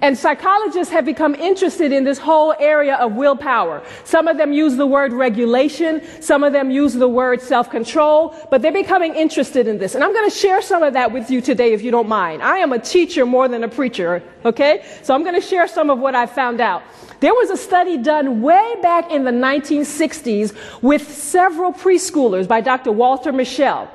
And 0.01 0.17
psychologists 0.17 0.93
have 0.93 1.05
become 1.05 1.35
interested 1.35 1.93
in 1.93 2.05
this 2.05 2.19
whole 2.19 2.55
area 2.59 2.97
of 2.97 3.15
willpower. 3.15 3.83
Some 4.05 4.29
of 4.29 4.37
them 4.37 4.53
use 4.53 4.77
the 4.77 4.87
word 4.87 5.13
regulation, 5.13 6.03
some 6.21 6.45
of 6.45 6.53
them 6.53 6.71
use 6.71 6.95
the 6.95 7.09
word 7.09 7.41
self 7.41 7.71
control, 7.71 8.35
but 8.51 8.63
they're 8.63 8.73
becoming 8.73 9.15
interested 9.15 9.67
in 9.67 9.79
this. 9.79 9.95
And 9.95 10.05
I'm 10.05 10.13
going 10.13 10.29
to 10.29 10.37
share 10.37 10.61
some 10.63 10.83
of 10.83 10.93
that 10.95 11.13
with 11.13 11.31
you 11.31 11.41
today 11.41 11.73
if 11.73 11.83
you 11.83 11.91
don't 11.91 12.09
mind. 12.09 12.43
I 12.43 12.59
am 12.59 12.73
a 12.73 12.79
teacher 12.79 13.27
more 13.27 13.49
than 13.49 13.65
a 13.65 13.69
preacher, 13.69 14.23
okay? 14.45 14.85
So 15.03 15.15
I'm 15.15 15.23
going 15.23 15.35
to 15.35 15.47
share 15.47 15.67
some 15.69 15.91
of 15.91 15.99
what 15.99 16.15
I 16.15 16.27
found 16.27 16.61
out. 16.61 16.83
There 17.21 17.33
was 17.33 17.51
a 17.51 17.57
study 17.57 17.97
done 17.97 18.43
way 18.43 18.75
back 18.83 19.11
in 19.11 19.25
the 19.25 19.31
1960s 19.31 20.55
with 20.83 21.11
several 21.11 21.73
preschoolers 21.73 22.47
by 22.47 22.61
Dr. 22.61 22.93
Walter 22.93 23.33
Mischel. 23.33 23.89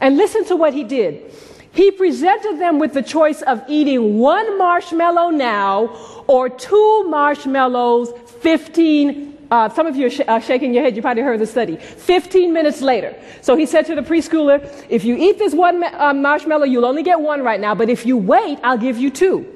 And 0.00 0.16
listen 0.16 0.44
to 0.46 0.56
what 0.56 0.74
he 0.74 0.84
did. 0.84 1.32
He 1.76 1.90
presented 1.90 2.58
them 2.58 2.78
with 2.78 2.94
the 2.94 3.02
choice 3.02 3.42
of 3.42 3.62
eating 3.68 4.18
one 4.18 4.56
marshmallow 4.56 5.30
now 5.30 5.88
or 6.26 6.48
two 6.48 7.04
marshmallows 7.08 8.12
15 8.40 9.26
uh, 9.50 9.68
some 9.68 9.86
of 9.86 9.94
you 9.94 10.06
are 10.06 10.10
sh- 10.10 10.20
uh, 10.26 10.40
shaking 10.40 10.74
your 10.74 10.82
head. 10.82 10.96
You 10.96 11.02
probably 11.02 11.22
heard 11.22 11.38
the 11.38 11.46
study. 11.46 11.76
15 11.76 12.52
minutes 12.52 12.80
later. 12.80 13.14
So 13.42 13.56
he 13.56 13.64
said 13.64 13.86
to 13.86 13.94
the 13.94 14.02
preschooler, 14.02 14.58
if 14.88 15.04
you 15.04 15.16
eat 15.16 15.38
this 15.38 15.54
one 15.54 15.78
ma- 15.78 15.92
uh, 15.96 16.12
marshmallow, 16.12 16.64
you'll 16.64 16.84
only 16.84 17.04
get 17.04 17.20
one 17.20 17.42
right 17.42 17.60
now, 17.60 17.72
but 17.72 17.88
if 17.88 18.04
you 18.04 18.16
wait, 18.16 18.58
I'll 18.64 18.76
give 18.78 18.98
you 18.98 19.08
two. 19.08 19.46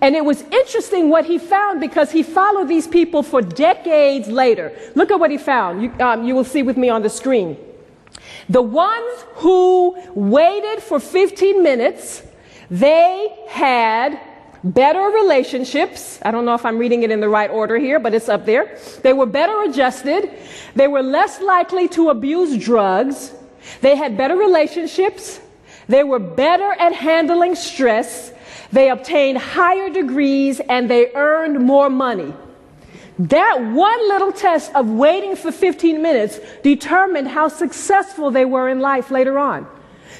And 0.00 0.14
it 0.14 0.24
was 0.24 0.42
interesting 0.42 1.08
what 1.08 1.24
he 1.24 1.38
found 1.38 1.80
because 1.80 2.12
he 2.12 2.22
followed 2.22 2.68
these 2.68 2.86
people 2.86 3.22
for 3.22 3.40
decades 3.42 4.28
later. 4.28 4.72
Look 4.94 5.10
at 5.10 5.18
what 5.18 5.32
he 5.32 5.38
found. 5.38 5.82
You, 5.82 5.92
um, 5.98 6.24
you 6.24 6.34
will 6.34 6.44
see 6.44 6.62
with 6.62 6.76
me 6.76 6.88
on 6.88 7.02
the 7.02 7.10
screen. 7.10 7.56
The 8.48 8.62
ones 8.62 9.24
who 9.36 9.96
waited 10.14 10.82
for 10.82 11.00
15 11.00 11.62
minutes, 11.62 12.22
they 12.70 13.34
had 13.48 14.20
better 14.62 15.00
relationships. 15.00 16.18
I 16.22 16.30
don't 16.30 16.44
know 16.44 16.54
if 16.54 16.64
I'm 16.64 16.78
reading 16.78 17.02
it 17.02 17.10
in 17.10 17.20
the 17.20 17.28
right 17.28 17.50
order 17.50 17.76
here, 17.76 17.98
but 17.98 18.14
it's 18.14 18.28
up 18.28 18.46
there. 18.46 18.78
They 19.02 19.12
were 19.12 19.26
better 19.26 19.62
adjusted. 19.62 20.30
They 20.74 20.88
were 20.88 21.02
less 21.02 21.40
likely 21.40 21.88
to 21.88 22.08
abuse 22.10 22.62
drugs. 22.62 23.32
They 23.80 23.96
had 23.96 24.16
better 24.16 24.36
relationships. 24.36 25.40
They 25.88 26.02
were 26.02 26.18
better 26.18 26.72
at 26.78 26.94
handling 26.94 27.54
stress. 27.54 28.32
They 28.72 28.90
obtained 28.90 29.38
higher 29.38 29.90
degrees 29.90 30.60
and 30.60 30.90
they 30.90 31.12
earned 31.14 31.60
more 31.60 31.90
money. 31.90 32.34
That 33.18 33.60
one 33.60 34.08
little 34.08 34.32
test 34.32 34.74
of 34.74 34.90
waiting 34.90 35.36
for 35.36 35.52
15 35.52 36.02
minutes 36.02 36.40
determined 36.62 37.28
how 37.28 37.48
successful 37.48 38.30
they 38.30 38.44
were 38.44 38.68
in 38.68 38.80
life 38.80 39.10
later 39.10 39.38
on. 39.38 39.68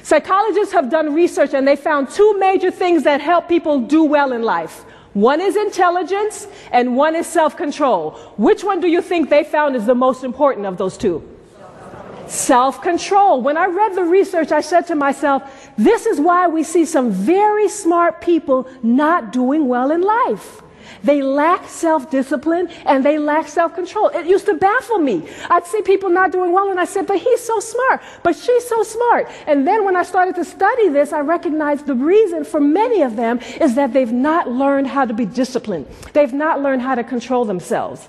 Psychologists 0.02 0.72
have 0.72 0.90
done 0.90 1.14
research 1.14 1.54
and 1.54 1.66
they 1.66 1.76
found 1.76 2.10
two 2.10 2.38
major 2.38 2.70
things 2.70 3.02
that 3.02 3.20
help 3.20 3.48
people 3.48 3.80
do 3.80 4.04
well 4.04 4.32
in 4.32 4.42
life. 4.42 4.84
One 5.14 5.40
is 5.40 5.56
intelligence 5.56 6.46
and 6.70 6.96
one 6.96 7.16
is 7.16 7.26
self 7.26 7.56
control. 7.56 8.12
Which 8.36 8.62
one 8.62 8.80
do 8.80 8.88
you 8.88 9.00
think 9.00 9.30
they 9.30 9.44
found 9.44 9.76
is 9.76 9.86
the 9.86 9.94
most 9.94 10.24
important 10.24 10.66
of 10.66 10.76
those 10.76 10.96
two? 10.96 11.22
Self 12.26 12.80
control. 12.82 13.40
When 13.40 13.56
I 13.56 13.66
read 13.66 13.94
the 13.94 14.04
research, 14.04 14.50
I 14.52 14.60
said 14.60 14.86
to 14.88 14.94
myself, 14.94 15.42
this 15.76 16.06
is 16.06 16.20
why 16.20 16.48
we 16.48 16.62
see 16.62 16.84
some 16.84 17.10
very 17.10 17.68
smart 17.68 18.20
people 18.20 18.68
not 18.82 19.32
doing 19.32 19.68
well 19.68 19.90
in 19.90 20.00
life. 20.00 20.63
They 21.04 21.22
lack 21.22 21.68
self 21.68 22.10
discipline 22.10 22.68
and 22.86 23.04
they 23.04 23.18
lack 23.18 23.46
self 23.46 23.74
control. 23.74 24.08
It 24.08 24.26
used 24.26 24.46
to 24.46 24.54
baffle 24.54 24.98
me. 24.98 25.28
I'd 25.50 25.66
see 25.66 25.82
people 25.82 26.08
not 26.08 26.32
doing 26.32 26.50
well 26.50 26.70
and 26.70 26.80
I 26.80 26.86
said, 26.86 27.06
but 27.06 27.18
he's 27.18 27.40
so 27.40 27.60
smart, 27.60 28.02
but 28.22 28.34
she's 28.34 28.66
so 28.66 28.82
smart. 28.82 29.30
And 29.46 29.66
then 29.66 29.84
when 29.84 29.96
I 29.96 30.02
started 30.02 30.34
to 30.36 30.44
study 30.44 30.88
this, 30.88 31.12
I 31.12 31.20
recognized 31.20 31.86
the 31.86 31.94
reason 31.94 32.42
for 32.44 32.58
many 32.58 33.02
of 33.02 33.16
them 33.16 33.38
is 33.60 33.74
that 33.74 33.92
they've 33.92 34.12
not 34.12 34.50
learned 34.50 34.86
how 34.86 35.04
to 35.04 35.12
be 35.12 35.26
disciplined, 35.26 35.86
they've 36.14 36.32
not 36.32 36.62
learned 36.62 36.80
how 36.80 36.94
to 36.94 37.04
control 37.04 37.44
themselves. 37.44 38.08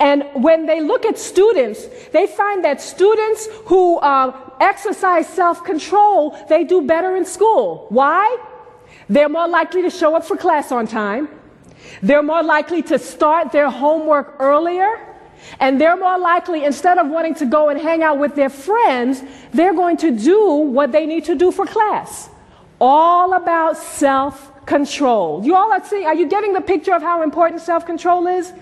And 0.00 0.24
when 0.34 0.66
they 0.66 0.80
look 0.80 1.04
at 1.06 1.16
students, 1.16 1.86
they 2.12 2.26
find 2.26 2.64
that 2.64 2.80
students 2.80 3.46
who 3.66 3.98
uh, 3.98 4.36
exercise 4.60 5.28
self 5.28 5.62
control, 5.64 6.36
they 6.48 6.64
do 6.64 6.82
better 6.82 7.14
in 7.14 7.24
school. 7.24 7.86
Why? 7.88 8.36
They're 9.08 9.28
more 9.28 9.46
likely 9.46 9.82
to 9.82 9.90
show 9.90 10.16
up 10.16 10.24
for 10.24 10.36
class 10.36 10.72
on 10.72 10.88
time. 10.88 11.28
They're 12.02 12.22
more 12.22 12.42
likely 12.42 12.82
to 12.82 12.98
start 12.98 13.52
their 13.52 13.70
homework 13.70 14.36
earlier. 14.38 15.08
And 15.58 15.80
they're 15.80 15.96
more 15.96 16.18
likely, 16.18 16.64
instead 16.64 16.98
of 16.98 17.08
wanting 17.08 17.34
to 17.36 17.46
go 17.46 17.68
and 17.68 17.80
hang 17.80 18.02
out 18.02 18.18
with 18.18 18.34
their 18.34 18.48
friends, 18.48 19.22
they're 19.52 19.74
going 19.74 19.96
to 19.98 20.10
do 20.10 20.40
what 20.54 20.92
they 20.92 21.06
need 21.06 21.24
to 21.26 21.34
do 21.34 21.50
for 21.50 21.66
class. 21.66 22.30
All 22.80 23.34
about 23.34 23.76
self 23.76 24.52
control. 24.66 25.44
You 25.44 25.56
all 25.56 25.72
are 25.72 25.84
seeing, 25.84 26.06
are 26.06 26.14
you 26.14 26.26
getting 26.28 26.52
the 26.52 26.60
picture 26.60 26.94
of 26.94 27.02
how 27.02 27.22
important 27.22 27.60
self 27.60 27.84
control 27.84 28.26
is? 28.26 28.52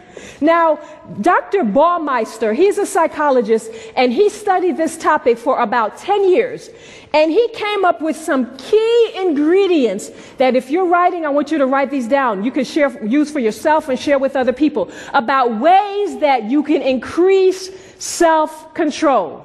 Now, 0.40 0.78
Dr. 1.20 1.60
Baumeister, 1.60 2.54
he's 2.54 2.78
a 2.78 2.86
psychologist, 2.86 3.70
and 3.96 4.12
he 4.12 4.28
studied 4.28 4.76
this 4.76 4.96
topic 4.96 5.38
for 5.38 5.60
about 5.60 5.98
10 5.98 6.28
years. 6.28 6.70
And 7.12 7.32
he 7.32 7.48
came 7.54 7.84
up 7.84 8.00
with 8.00 8.16
some 8.16 8.56
key 8.56 9.12
ingredients 9.16 10.10
that 10.38 10.54
if 10.54 10.70
you're 10.70 10.86
writing, 10.86 11.26
I 11.26 11.30
want 11.30 11.50
you 11.50 11.58
to 11.58 11.66
write 11.66 11.90
these 11.90 12.06
down. 12.06 12.44
You 12.44 12.52
can 12.52 12.64
share, 12.64 13.04
use 13.04 13.30
for 13.32 13.40
yourself 13.40 13.88
and 13.88 13.98
share 13.98 14.18
with 14.18 14.36
other 14.36 14.52
people 14.52 14.90
about 15.12 15.58
ways 15.58 16.20
that 16.20 16.44
you 16.44 16.62
can 16.62 16.82
increase 16.82 17.70
self 17.98 18.72
control. 18.74 19.38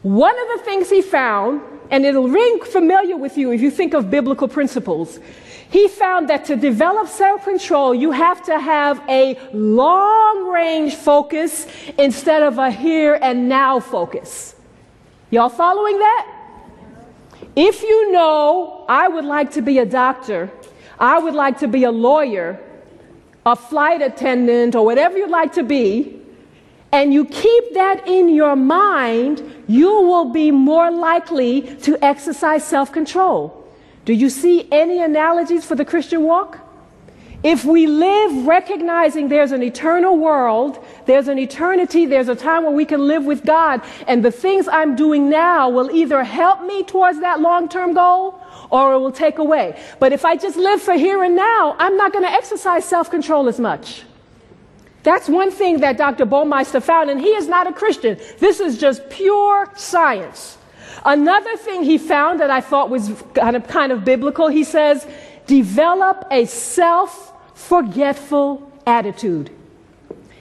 One 0.00 0.34
of 0.38 0.58
the 0.58 0.64
things 0.64 0.88
he 0.88 1.02
found, 1.02 1.60
and 1.90 2.06
it'll 2.06 2.28
ring 2.28 2.60
familiar 2.64 3.18
with 3.18 3.36
you 3.36 3.52
if 3.52 3.60
you 3.60 3.70
think 3.70 3.92
of 3.92 4.10
biblical 4.10 4.48
principles, 4.48 5.20
he 5.70 5.88
found 5.88 6.30
that 6.30 6.46
to 6.46 6.56
develop 6.56 7.08
self 7.08 7.44
control, 7.44 7.94
you 7.94 8.12
have 8.12 8.42
to 8.44 8.58
have 8.58 9.02
a 9.10 9.38
long 9.52 10.50
range 10.50 10.94
focus 10.94 11.66
instead 11.98 12.42
of 12.42 12.56
a 12.56 12.70
here 12.70 13.18
and 13.20 13.48
now 13.48 13.78
focus. 13.78 14.54
Y'all 15.30 15.50
following 15.50 15.98
that? 15.98 16.41
If 17.54 17.82
you 17.82 18.12
know, 18.12 18.84
I 18.88 19.08
would 19.08 19.24
like 19.24 19.52
to 19.52 19.62
be 19.62 19.78
a 19.78 19.86
doctor, 19.86 20.50
I 20.98 21.18
would 21.18 21.34
like 21.34 21.58
to 21.58 21.68
be 21.68 21.84
a 21.84 21.90
lawyer, 21.90 22.58
a 23.44 23.56
flight 23.56 24.00
attendant, 24.00 24.74
or 24.74 24.84
whatever 24.84 25.18
you'd 25.18 25.30
like 25.30 25.52
to 25.54 25.62
be, 25.62 26.18
and 26.92 27.12
you 27.12 27.24
keep 27.24 27.74
that 27.74 28.06
in 28.06 28.28
your 28.28 28.56
mind, 28.56 29.64
you 29.66 29.88
will 29.88 30.26
be 30.26 30.50
more 30.50 30.90
likely 30.90 31.62
to 31.78 32.02
exercise 32.04 32.64
self 32.64 32.92
control. 32.92 33.66
Do 34.04 34.12
you 34.12 34.30
see 34.30 34.68
any 34.70 35.02
analogies 35.02 35.64
for 35.64 35.74
the 35.74 35.84
Christian 35.84 36.22
walk? 36.22 36.58
If 37.42 37.64
we 37.64 37.88
live 37.88 38.46
recognizing 38.46 39.28
there's 39.28 39.50
an 39.50 39.64
eternal 39.64 40.16
world, 40.16 40.84
there's 41.06 41.26
an 41.26 41.40
eternity, 41.40 42.06
there's 42.06 42.28
a 42.28 42.36
time 42.36 42.62
where 42.62 42.72
we 42.72 42.84
can 42.84 43.08
live 43.08 43.24
with 43.24 43.44
God, 43.44 43.82
and 44.06 44.24
the 44.24 44.30
things 44.30 44.68
I'm 44.68 44.94
doing 44.94 45.28
now 45.28 45.68
will 45.68 45.90
either 45.90 46.22
help 46.22 46.62
me 46.62 46.84
towards 46.84 47.18
that 47.20 47.40
long 47.40 47.68
term 47.68 47.94
goal 47.94 48.38
or 48.70 48.94
it 48.94 48.98
will 48.98 49.12
take 49.12 49.38
away. 49.38 49.78
But 49.98 50.12
if 50.12 50.24
I 50.24 50.36
just 50.36 50.56
live 50.56 50.80
for 50.80 50.94
here 50.94 51.24
and 51.24 51.34
now, 51.34 51.74
I'm 51.78 51.96
not 51.96 52.12
going 52.12 52.24
to 52.24 52.30
exercise 52.30 52.84
self 52.84 53.10
control 53.10 53.48
as 53.48 53.58
much. 53.58 54.04
That's 55.02 55.28
one 55.28 55.50
thing 55.50 55.80
that 55.80 55.98
Dr. 55.98 56.24
Baumeister 56.24 56.80
found, 56.80 57.10
and 57.10 57.20
he 57.20 57.30
is 57.30 57.48
not 57.48 57.66
a 57.66 57.72
Christian. 57.72 58.20
This 58.38 58.60
is 58.60 58.78
just 58.78 59.10
pure 59.10 59.68
science. 59.74 60.58
Another 61.04 61.56
thing 61.56 61.82
he 61.82 61.98
found 61.98 62.38
that 62.38 62.50
I 62.50 62.60
thought 62.60 62.88
was 62.88 63.10
kind 63.34 63.56
of, 63.56 63.66
kind 63.66 63.90
of 63.90 64.04
biblical, 64.04 64.46
he 64.46 64.62
says, 64.62 65.04
develop 65.48 66.24
a 66.30 66.44
self 66.46 67.31
forgetful 67.68 68.70
attitude. 68.86 69.50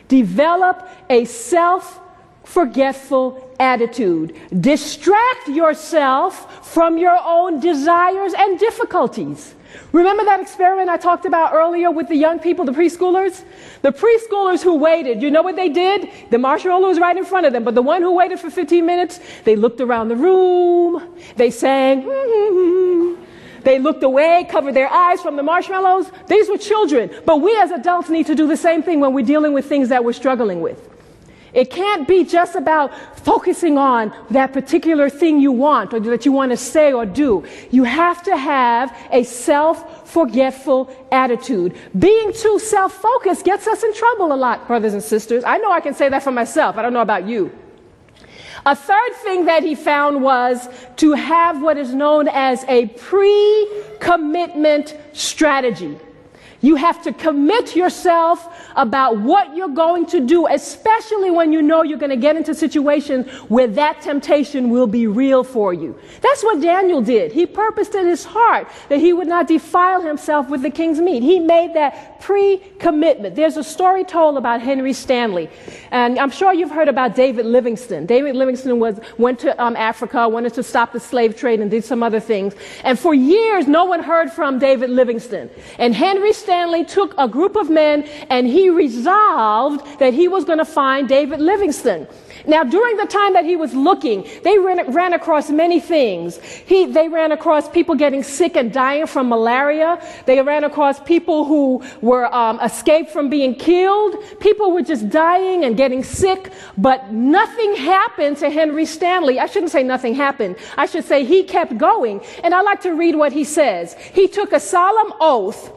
Develop 0.07 0.87
a 1.09 1.25
self 1.25 1.99
forgetful 2.43 3.55
attitude. 3.59 4.35
Distract 4.59 5.47
yourself 5.47 6.67
from 6.73 6.97
your 6.97 7.17
own 7.23 7.59
desires 7.59 8.33
and 8.37 8.59
difficulties. 8.59 9.55
Remember 9.93 10.25
that 10.25 10.41
experiment 10.41 10.89
I 10.89 10.97
talked 10.97 11.25
about 11.25 11.53
earlier 11.53 11.91
with 11.91 12.09
the 12.09 12.15
young 12.15 12.39
people, 12.39 12.65
the 12.65 12.73
preschoolers? 12.73 13.43
The 13.83 13.91
preschoolers 13.91 14.61
who 14.61 14.75
waited, 14.75 15.21
you 15.21 15.31
know 15.31 15.41
what 15.41 15.55
they 15.55 15.69
did? 15.69 16.09
The 16.29 16.37
marshmallow 16.37 16.89
was 16.89 16.99
right 16.99 17.15
in 17.15 17.23
front 17.23 17.45
of 17.45 17.53
them, 17.53 17.63
but 17.63 17.75
the 17.75 17.81
one 17.81 18.01
who 18.01 18.13
waited 18.13 18.39
for 18.39 18.49
15 18.49 18.85
minutes, 18.85 19.19
they 19.45 19.55
looked 19.55 19.79
around 19.79 20.09
the 20.09 20.15
room, 20.15 21.15
they 21.37 21.51
sang, 21.51 22.03
mm-hmm. 22.03 23.20
They 23.63 23.79
looked 23.79 24.03
away, 24.03 24.45
covered 24.49 24.73
their 24.73 24.91
eyes 24.91 25.21
from 25.21 25.35
the 25.35 25.43
marshmallows. 25.43 26.11
These 26.27 26.49
were 26.49 26.57
children, 26.57 27.11
but 27.25 27.41
we 27.41 27.55
as 27.57 27.71
adults 27.71 28.09
need 28.09 28.27
to 28.27 28.35
do 28.35 28.47
the 28.47 28.57
same 28.57 28.83
thing 28.83 28.99
when 28.99 29.13
we're 29.13 29.25
dealing 29.25 29.53
with 29.53 29.65
things 29.65 29.89
that 29.89 30.03
we're 30.03 30.13
struggling 30.13 30.61
with. 30.61 30.89
It 31.53 31.69
can't 31.69 32.07
be 32.07 32.23
just 32.23 32.55
about 32.55 33.19
focusing 33.19 33.77
on 33.77 34.13
that 34.29 34.53
particular 34.53 35.09
thing 35.09 35.39
you 35.39 35.51
want 35.51 35.93
or 35.93 35.99
that 35.99 36.25
you 36.25 36.31
want 36.31 36.51
to 36.51 36.57
say 36.57 36.93
or 36.93 37.05
do. 37.05 37.45
You 37.71 37.83
have 37.83 38.23
to 38.23 38.37
have 38.37 38.95
a 39.11 39.23
self 39.23 40.09
forgetful 40.09 40.93
attitude. 41.11 41.75
Being 41.97 42.33
too 42.33 42.59
self 42.59 42.93
focused 42.93 43.43
gets 43.43 43.67
us 43.67 43.83
in 43.83 43.93
trouble 43.93 44.33
a 44.33 44.35
lot, 44.35 44.65
brothers 44.67 44.93
and 44.93 45.03
sisters. 45.03 45.43
I 45.43 45.57
know 45.57 45.71
I 45.71 45.81
can 45.81 45.93
say 45.93 46.07
that 46.09 46.23
for 46.23 46.31
myself. 46.31 46.77
I 46.77 46.81
don't 46.81 46.93
know 46.93 47.01
about 47.01 47.27
you. 47.27 47.51
A 48.65 48.75
third 48.75 49.15
thing 49.23 49.45
that 49.45 49.63
he 49.63 49.73
found 49.73 50.21
was 50.21 50.69
to 50.97 51.13
have 51.13 51.61
what 51.61 51.77
is 51.77 51.93
known 51.95 52.27
as 52.27 52.63
a 52.67 52.87
pre 52.87 53.67
commitment 53.99 54.95
strategy. 55.13 55.97
You 56.61 56.75
have 56.75 57.01
to 57.03 57.11
commit 57.11 57.75
yourself 57.75 58.69
about 58.75 59.17
what 59.17 59.55
you're 59.55 59.67
going 59.67 60.05
to 60.07 60.19
do, 60.19 60.47
especially 60.47 61.31
when 61.31 61.51
you 61.51 61.61
know 61.61 61.81
you're 61.81 61.97
going 61.97 62.11
to 62.11 62.15
get 62.15 62.35
into 62.35 62.53
situations 62.53 63.27
where 63.49 63.67
that 63.67 64.01
temptation 64.01 64.69
will 64.69 64.87
be 64.87 65.07
real 65.07 65.43
for 65.43 65.73
you. 65.73 65.97
That's 66.21 66.43
what 66.43 66.61
Daniel 66.61 67.01
did. 67.01 67.31
He 67.31 67.45
purposed 67.45 67.95
in 67.95 68.05
his 68.05 68.23
heart 68.23 68.67
that 68.89 68.99
he 68.99 69.11
would 69.11 69.27
not 69.27 69.47
defile 69.47 70.01
himself 70.01 70.49
with 70.49 70.61
the 70.61 70.69
king's 70.69 70.99
meat. 70.99 71.23
He 71.23 71.39
made 71.39 71.73
that 71.73 72.21
pre-commitment. 72.21 73.35
There's 73.35 73.57
a 73.57 73.63
story 73.63 74.03
told 74.03 74.37
about 74.37 74.61
Henry 74.61 74.93
Stanley, 74.93 75.49
and 75.89 76.19
I'm 76.19 76.29
sure 76.29 76.53
you've 76.53 76.71
heard 76.71 76.87
about 76.87 77.15
David 77.15 77.47
Livingstone. 77.47 78.05
David 78.05 78.35
Livingstone 78.35 78.79
was, 78.79 78.99
went 79.17 79.39
to 79.39 79.59
um, 79.61 79.75
Africa, 79.75 80.29
wanted 80.29 80.53
to 80.53 80.63
stop 80.63 80.93
the 80.93 80.99
slave 80.99 81.35
trade 81.35 81.59
and 81.59 81.71
did 81.71 81.83
some 81.83 82.03
other 82.03 82.19
things. 82.19 82.53
And 82.83 82.99
for 82.99 83.15
years, 83.15 83.67
no 83.67 83.85
one 83.85 84.03
heard 84.03 84.31
from 84.31 84.59
David 84.59 84.91
Livingstone. 84.91 85.49
And 85.79 85.95
Henry 85.95 86.33
Stanley 86.33 86.50
took 86.91 87.15
a 87.17 87.27
group 87.27 87.55
of 87.55 87.69
men 87.69 88.03
and 88.29 88.45
he 88.47 88.69
resolved 88.69 89.99
that 89.99 90.13
he 90.13 90.27
was 90.27 90.45
going 90.45 90.59
to 90.59 90.65
find 90.65 91.07
David 91.07 91.39
Livingstone. 91.39 92.07
Now, 92.47 92.63
during 92.63 92.97
the 92.97 93.05
time 93.05 93.33
that 93.33 93.45
he 93.45 93.55
was 93.55 93.73
looking, 93.73 94.27
they 94.43 94.57
ran, 94.57 94.91
ran 94.91 95.13
across 95.13 95.49
many 95.51 95.79
things. 95.79 96.39
He, 96.41 96.85
they 96.85 97.07
ran 97.07 97.31
across 97.31 97.69
people 97.69 97.93
getting 97.95 98.23
sick 98.23 98.55
and 98.55 98.73
dying 98.73 99.05
from 99.05 99.29
malaria. 99.29 100.01
They 100.25 100.41
ran 100.41 100.63
across 100.63 100.99
people 100.99 101.45
who 101.45 101.83
were 102.01 102.33
um, 102.33 102.59
escaped 102.61 103.11
from 103.11 103.29
being 103.29 103.53
killed. 103.55 104.15
People 104.39 104.71
were 104.71 104.81
just 104.81 105.09
dying 105.09 105.65
and 105.65 105.77
getting 105.77 106.03
sick, 106.03 106.51
but 106.77 107.11
nothing 107.11 107.75
happened 107.75 108.37
to 108.37 108.49
Henry 108.49 108.85
Stanley. 108.85 109.39
I 109.39 109.45
shouldn't 109.45 109.71
say 109.71 109.83
nothing 109.83 110.15
happened. 110.15 110.55
I 110.77 110.87
should 110.87 111.05
say 111.05 111.23
he 111.23 111.43
kept 111.43 111.77
going. 111.77 112.21
And 112.43 112.55
I 112.55 112.61
like 112.61 112.81
to 112.81 112.91
read 112.95 113.15
what 113.15 113.31
he 113.31 113.43
says. 113.43 113.95
He 114.13 114.27
took 114.27 114.51
a 114.51 114.59
solemn 114.59 115.13
oath 115.21 115.71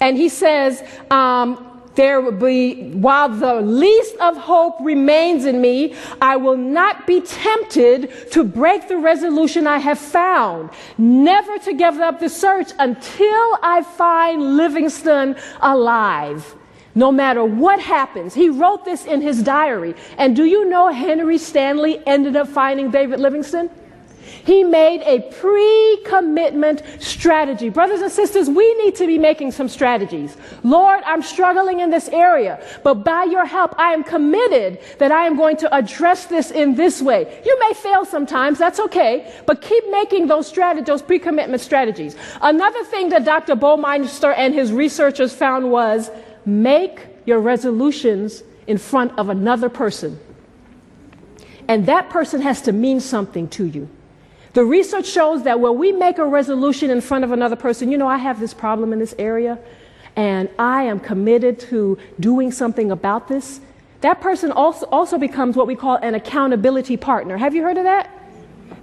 and 0.00 0.16
he 0.16 0.28
says, 0.28 0.82
um, 1.10 1.66
there 1.94 2.20
will 2.20 2.32
be, 2.32 2.90
while 2.92 3.28
the 3.28 3.60
least 3.60 4.16
of 4.20 4.36
hope 4.36 4.76
remains 4.80 5.44
in 5.44 5.60
me, 5.60 5.94
I 6.22 6.36
will 6.36 6.56
not 6.56 7.06
be 7.06 7.20
tempted 7.20 8.30
to 8.32 8.44
break 8.44 8.88
the 8.88 8.96
resolution 8.96 9.66
I 9.66 9.78
have 9.78 9.98
found, 9.98 10.70
never 10.96 11.58
to 11.58 11.74
give 11.74 11.96
up 11.96 12.20
the 12.20 12.28
search 12.28 12.72
until 12.78 13.58
I 13.62 13.82
find 13.82 14.56
Livingstone 14.56 15.36
alive. 15.60 16.56
No 16.94 17.12
matter 17.12 17.44
what 17.44 17.80
happens, 17.80 18.34
he 18.34 18.48
wrote 18.48 18.84
this 18.84 19.04
in 19.04 19.20
his 19.20 19.42
diary. 19.42 19.94
And 20.16 20.34
do 20.34 20.44
you 20.44 20.68
know 20.68 20.88
Henry 20.92 21.38
Stanley 21.38 22.04
ended 22.06 22.36
up 22.36 22.48
finding 22.48 22.90
David 22.90 23.20
Livingstone? 23.20 23.70
He 24.44 24.64
made 24.64 25.02
a 25.02 25.20
pre 25.32 26.02
commitment 26.04 26.82
strategy. 26.98 27.68
Brothers 27.68 28.00
and 28.00 28.10
sisters, 28.10 28.48
we 28.48 28.74
need 28.84 28.94
to 28.96 29.06
be 29.06 29.18
making 29.18 29.52
some 29.52 29.68
strategies. 29.68 30.36
Lord, 30.62 31.00
I'm 31.04 31.22
struggling 31.22 31.80
in 31.80 31.90
this 31.90 32.08
area, 32.08 32.62
but 32.82 33.04
by 33.04 33.24
your 33.24 33.44
help, 33.44 33.74
I 33.78 33.92
am 33.92 34.02
committed 34.02 34.78
that 34.98 35.12
I 35.12 35.26
am 35.26 35.36
going 35.36 35.56
to 35.58 35.74
address 35.74 36.26
this 36.26 36.50
in 36.50 36.74
this 36.74 37.02
way. 37.02 37.42
You 37.44 37.58
may 37.60 37.74
fail 37.74 38.04
sometimes, 38.04 38.58
that's 38.58 38.80
okay, 38.80 39.32
but 39.46 39.60
keep 39.62 39.84
making 39.90 40.26
those 40.26 40.46
strategies, 40.46 40.86
those 40.86 41.02
pre 41.02 41.18
commitment 41.18 41.60
strategies. 41.60 42.16
Another 42.40 42.84
thing 42.84 43.08
that 43.10 43.24
Dr. 43.24 43.56
Baumeister 43.56 44.34
and 44.36 44.54
his 44.54 44.72
researchers 44.72 45.34
found 45.34 45.70
was 45.70 46.10
make 46.46 47.06
your 47.26 47.40
resolutions 47.40 48.42
in 48.66 48.78
front 48.78 49.18
of 49.18 49.28
another 49.28 49.68
person. 49.68 50.18
And 51.68 51.86
that 51.86 52.10
person 52.10 52.40
has 52.42 52.62
to 52.62 52.72
mean 52.72 53.00
something 53.00 53.48
to 53.50 53.64
you. 53.64 53.88
The 54.52 54.64
research 54.64 55.06
shows 55.06 55.44
that 55.44 55.60
when 55.60 55.78
we 55.78 55.92
make 55.92 56.18
a 56.18 56.24
resolution 56.24 56.90
in 56.90 57.00
front 57.00 57.24
of 57.24 57.30
another 57.30 57.56
person, 57.56 57.90
you 57.90 57.98
know, 57.98 58.08
I 58.08 58.16
have 58.16 58.40
this 58.40 58.52
problem 58.52 58.92
in 58.92 58.98
this 58.98 59.14
area, 59.18 59.58
and 60.16 60.48
I 60.58 60.84
am 60.84 60.98
committed 60.98 61.60
to 61.60 61.98
doing 62.18 62.50
something 62.50 62.90
about 62.90 63.28
this, 63.28 63.60
that 64.00 64.20
person 64.20 64.50
also, 64.50 64.86
also 64.86 65.18
becomes 65.18 65.56
what 65.56 65.66
we 65.66 65.76
call 65.76 65.96
an 65.96 66.14
accountability 66.14 66.96
partner. 66.96 67.36
Have 67.36 67.54
you 67.54 67.62
heard 67.62 67.78
of 67.78 67.84
that? 67.84 68.10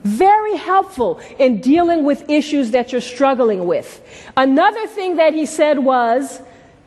Very 0.04 0.56
helpful 0.56 1.20
in 1.38 1.60
dealing 1.60 2.06
with 2.06 2.30
issues 2.30 2.72
that 2.72 2.94
you're 2.94 3.02
struggling 3.02 3.68
with. 3.68 4.02
Another 4.38 4.88
thing 4.88 5.18
that 5.18 5.34
he 5.34 5.46
said 5.46 5.80
was 5.80 6.42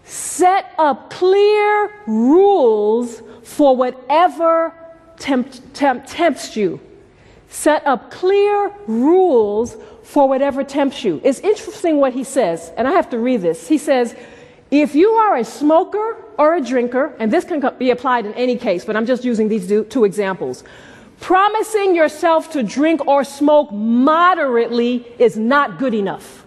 set 0.05 0.73
up 0.79 1.11
clear 1.11 1.93
rules 2.07 3.21
for 3.43 3.77
whatever 3.77 4.73
tempt, 5.19 5.75
tempt, 5.75 6.09
tempts 6.09 6.57
you 6.57 6.81
set 7.51 7.85
up 7.87 8.11
clear 8.11 8.73
rules 8.87 9.77
for 10.03 10.29
whatever 10.29 10.65
tempts 10.65 11.05
you. 11.05 11.21
It's 11.23 11.41
interesting 11.41 11.99
what 11.99 12.15
he 12.15 12.25
says, 12.25 12.73
and 12.77 12.89
I 12.89 12.93
have 12.93 13.11
to 13.11 13.19
read 13.19 13.43
this. 13.43 13.69
He 13.69 13.77
says, 13.77 14.17
if 14.71 14.95
you 14.95 15.11
are 15.11 15.37
a 15.37 15.45
smoker 15.45 16.17
or 16.39 16.55
a 16.55 16.61
drinker, 16.61 17.15
and 17.19 17.31
this 17.31 17.45
can 17.45 17.61
be 17.77 17.91
applied 17.91 18.25
in 18.25 18.33
any 18.35 18.57
case, 18.57 18.85
but 18.85 18.97
I'm 18.97 19.05
just 19.05 19.25
using 19.25 19.49
these 19.49 19.67
two 19.67 20.05
examples. 20.05 20.65
Promising 21.21 21.95
yourself 21.95 22.53
to 22.53 22.63
drink 22.63 23.07
or 23.07 23.25
smoke 23.25 23.73
moderately 23.73 25.05
is 25.19 25.37
not 25.37 25.79
good 25.79 25.93
enough. 25.93 26.47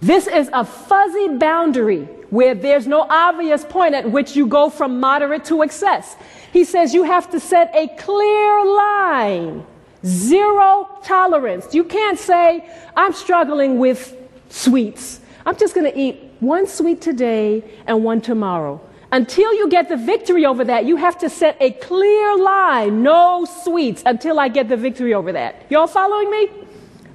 This 0.00 0.26
is 0.26 0.50
a 0.52 0.64
fuzzy 0.64 1.36
boundary 1.38 2.02
where 2.30 2.56
there's 2.56 2.88
no 2.88 3.06
obvious 3.08 3.64
point 3.64 3.94
at 3.94 4.10
which 4.10 4.34
you 4.34 4.46
go 4.46 4.68
from 4.68 4.98
moderate 4.98 5.44
to 5.44 5.62
excess. 5.62 6.16
He 6.52 6.64
says 6.64 6.92
you 6.92 7.04
have 7.04 7.30
to 7.30 7.38
set 7.38 7.70
a 7.74 7.86
clear 7.96 8.64
line 8.64 9.64
Zero 10.04 10.88
tolerance. 11.04 11.74
You 11.74 11.84
can't 11.84 12.18
say, 12.18 12.68
I'm 12.96 13.12
struggling 13.12 13.78
with 13.78 14.16
sweets. 14.48 15.20
I'm 15.46 15.56
just 15.56 15.74
going 15.74 15.90
to 15.90 15.98
eat 15.98 16.20
one 16.40 16.66
sweet 16.66 17.00
today 17.00 17.64
and 17.86 18.04
one 18.04 18.20
tomorrow. 18.20 18.80
Until 19.12 19.52
you 19.52 19.68
get 19.68 19.88
the 19.88 19.96
victory 19.96 20.46
over 20.46 20.64
that, 20.64 20.86
you 20.86 20.96
have 20.96 21.18
to 21.18 21.28
set 21.28 21.56
a 21.60 21.70
clear 21.72 22.36
line 22.38 23.02
no 23.02 23.46
sweets 23.62 24.02
until 24.06 24.40
I 24.40 24.48
get 24.48 24.68
the 24.68 24.76
victory 24.76 25.12
over 25.12 25.32
that. 25.32 25.66
Y'all 25.70 25.86
following 25.86 26.30
me? 26.30 26.48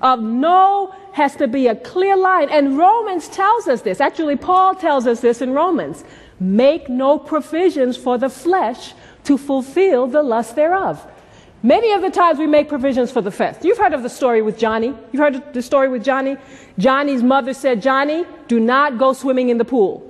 Of 0.02 0.22
no 0.22 0.94
has 1.14 1.36
to 1.38 1.48
be 1.48 1.66
a 1.68 1.76
clear 1.76 2.16
line. 2.16 2.50
And 2.50 2.78
Romans 2.78 3.28
tells 3.28 3.68
us 3.68 3.82
this. 3.82 4.00
Actually, 4.00 4.36
Paul 4.36 4.76
tells 4.76 5.08
us 5.08 5.22
this 5.22 5.42
in 5.42 5.54
Romans. 5.54 6.04
Make 6.40 6.88
no 6.88 7.18
provisions 7.18 7.98
for 7.98 8.20
the 8.20 8.30
flesh 8.30 8.94
to 9.24 9.38
fulfill 9.38 10.06
the 10.06 10.22
lust 10.22 10.56
thereof. 10.56 11.04
Many 11.68 11.92
of 11.92 12.02
the 12.02 12.10
times 12.10 12.40
we 12.40 12.48
make 12.48 12.70
provisions 12.70 13.12
for 13.12 13.22
the 13.22 13.30
fest. 13.30 13.66
You've 13.66 13.78
heard 13.78 13.92
of 13.92 14.02
the 14.02 14.08
story 14.10 14.42
with 14.42 14.58
Johnny. 14.58 14.94
You've 15.12 15.20
heard 15.20 15.54
the 15.54 15.62
story 15.62 15.90
with 15.90 16.02
Johnny. 16.02 16.38
Johnny's 16.80 17.22
mother 17.22 17.54
said, 17.54 17.82
Johnny, 17.82 18.26
do 18.48 18.58
not 18.58 18.98
go 18.98 19.12
swimming 19.12 19.50
in 19.50 19.58
the 19.58 19.66
pool. 19.66 20.02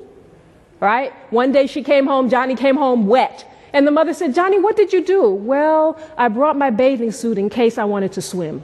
Right? 0.80 1.12
One 1.32 1.52
day 1.52 1.65
she 1.65 1.82
came 1.82 2.06
home, 2.06 2.30
Johnny 2.30 2.56
came 2.56 2.76
home 2.76 3.08
wet. 3.08 3.43
And 3.73 3.86
the 3.86 3.91
mother 3.91 4.13
said, 4.13 4.34
Johnny, 4.34 4.60
what 4.60 4.75
did 4.75 4.93
you 4.93 5.03
do? 5.03 5.30
Well, 5.30 5.99
I 6.17 6.27
brought 6.30 6.58
my 6.58 6.69
bathing 6.69 7.12
suit 7.12 7.38
in 7.38 7.49
case 7.49 7.77
I 7.77 7.84
wanted 7.84 8.12
to 8.13 8.21
swim. 8.21 8.62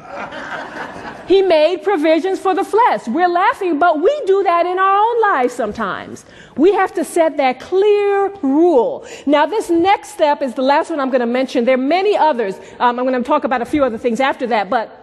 he 1.27 1.41
made 1.41 1.83
provisions 1.83 2.39
for 2.39 2.55
the 2.55 2.63
flesh. 2.63 3.07
We're 3.07 3.27
laughing, 3.27 3.79
but 3.79 4.01
we 4.01 4.21
do 4.25 4.43
that 4.43 4.65
in 4.65 4.79
our 4.79 4.97
own 4.97 5.21
lives 5.21 5.53
sometimes. 5.53 6.25
We 6.55 6.73
have 6.73 6.93
to 6.93 7.03
set 7.03 7.37
that 7.37 7.59
clear 7.59 8.29
rule. 8.41 9.05
Now, 9.25 9.45
this 9.45 9.69
next 9.69 10.09
step 10.09 10.41
is 10.41 10.53
the 10.53 10.61
last 10.61 10.89
one 10.89 10.99
I'm 10.99 11.09
going 11.09 11.21
to 11.21 11.25
mention. 11.25 11.65
There 11.65 11.75
are 11.75 11.77
many 11.77 12.15
others. 12.15 12.55
Um, 12.79 12.99
I'm 12.99 13.05
going 13.05 13.21
to 13.21 13.27
talk 13.27 13.43
about 13.43 13.61
a 13.61 13.65
few 13.65 13.83
other 13.83 13.97
things 13.97 14.19
after 14.19 14.47
that, 14.47 14.69
but 14.69 14.99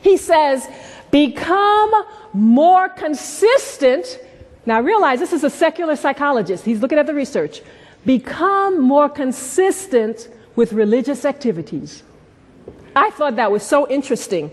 He 0.00 0.16
says, 0.16 0.66
become 1.10 1.92
more 2.32 2.88
consistent. 2.88 4.18
Now 4.64 4.80
realize 4.80 5.18
this 5.18 5.32
is 5.32 5.44
a 5.44 5.50
secular 5.50 5.96
psychologist. 5.96 6.64
He's 6.64 6.80
looking 6.80 6.98
at 6.98 7.06
the 7.06 7.14
research. 7.14 7.62
Become 8.04 8.80
more 8.80 9.08
consistent 9.08 10.28
with 10.56 10.72
religious 10.72 11.24
activities. 11.24 12.02
I 12.94 13.10
thought 13.10 13.36
that 13.36 13.50
was 13.50 13.62
so 13.62 13.88
interesting. 13.88 14.50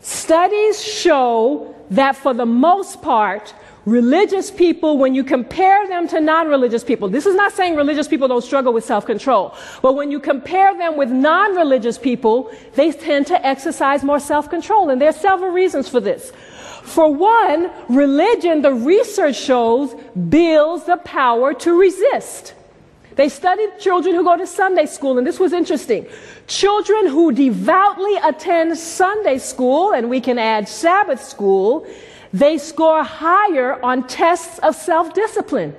Studies 0.00 0.82
show 0.82 1.74
that 1.90 2.16
for 2.16 2.34
the 2.34 2.46
most 2.46 3.02
part, 3.02 3.54
religious 3.86 4.50
people, 4.50 4.98
when 4.98 5.14
you 5.14 5.24
compare 5.24 5.86
them 5.88 6.08
to 6.08 6.20
non 6.20 6.48
religious 6.48 6.84
people, 6.84 7.08
this 7.08 7.26
is 7.26 7.34
not 7.34 7.52
saying 7.52 7.76
religious 7.76 8.08
people 8.08 8.28
don't 8.28 8.42
struggle 8.42 8.72
with 8.72 8.84
self 8.84 9.06
control, 9.06 9.54
but 9.82 9.94
when 9.94 10.10
you 10.10 10.20
compare 10.20 10.76
them 10.76 10.96
with 10.96 11.10
non 11.10 11.54
religious 11.54 11.98
people, 11.98 12.50
they 12.74 12.92
tend 12.92 13.26
to 13.28 13.46
exercise 13.46 14.02
more 14.04 14.20
self 14.20 14.50
control. 14.50 14.90
And 14.90 15.00
there 15.00 15.08
are 15.08 15.12
several 15.12 15.50
reasons 15.50 15.88
for 15.88 16.00
this. 16.00 16.32
For 16.82 17.12
one, 17.12 17.70
religion, 17.88 18.62
the 18.62 18.72
research 18.72 19.36
shows, 19.36 19.94
builds 20.28 20.84
the 20.84 20.96
power 20.98 21.54
to 21.54 21.78
resist. 21.78 22.54
They 23.20 23.28
studied 23.28 23.78
children 23.78 24.14
who 24.14 24.24
go 24.24 24.38
to 24.38 24.46
Sunday 24.46 24.86
school, 24.86 25.18
and 25.18 25.26
this 25.26 25.38
was 25.38 25.52
interesting. 25.52 26.06
Children 26.46 27.06
who 27.08 27.32
devoutly 27.32 28.16
attend 28.16 28.78
Sunday 28.78 29.36
school, 29.36 29.92
and 29.92 30.08
we 30.08 30.22
can 30.22 30.38
add 30.38 30.66
Sabbath 30.66 31.22
school, 31.22 31.86
they 32.32 32.56
score 32.56 33.04
higher 33.04 33.78
on 33.84 34.06
tests 34.06 34.58
of 34.60 34.74
self 34.74 35.12
discipline. 35.12 35.76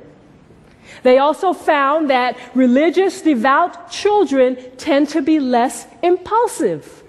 They 1.01 1.17
also 1.17 1.51
found 1.51 2.11
that 2.11 2.37
religious, 2.53 3.23
devout 3.23 3.89
children 3.89 4.55
tend 4.77 5.09
to 5.09 5.23
be 5.23 5.39
less 5.39 5.87
impulsive. 6.03 7.00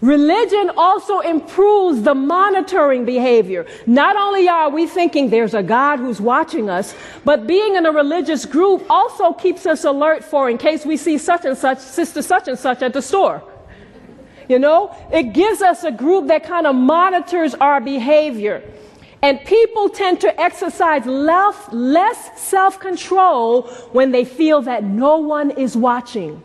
Religion 0.00 0.70
also 0.76 1.20
improves 1.20 2.02
the 2.02 2.14
monitoring 2.14 3.04
behavior. 3.04 3.66
Not 3.86 4.16
only 4.16 4.48
are 4.48 4.68
we 4.68 4.86
thinking 4.86 5.30
there's 5.30 5.54
a 5.54 5.62
God 5.62 5.98
who's 5.98 6.20
watching 6.20 6.68
us, 6.68 6.94
but 7.24 7.46
being 7.46 7.76
in 7.76 7.86
a 7.86 7.92
religious 7.92 8.44
group 8.44 8.84
also 8.90 9.32
keeps 9.32 9.64
us 9.64 9.84
alert 9.84 10.22
for 10.22 10.50
in 10.50 10.58
case 10.58 10.84
we 10.84 10.96
see 10.96 11.16
such 11.16 11.44
and 11.44 11.56
such, 11.56 11.78
sister 11.78 12.20
such 12.20 12.46
and 12.48 12.58
such 12.58 12.82
at 12.82 12.92
the 12.92 13.00
store. 13.00 13.42
You 14.48 14.58
know, 14.58 14.94
it 15.12 15.32
gives 15.32 15.62
us 15.62 15.82
a 15.82 15.90
group 15.90 16.28
that 16.28 16.44
kind 16.44 16.66
of 16.66 16.76
monitors 16.76 17.54
our 17.54 17.80
behavior. 17.80 18.62
And 19.22 19.40
people 19.44 19.88
tend 19.88 20.20
to 20.20 20.40
exercise 20.40 21.04
less, 21.06 22.40
self 22.40 22.78
control 22.78 23.62
when 23.92 24.12
they 24.12 24.24
feel 24.24 24.62
that 24.62 24.84
no 24.84 25.18
one 25.18 25.50
is 25.52 25.76
watching. 25.76 26.42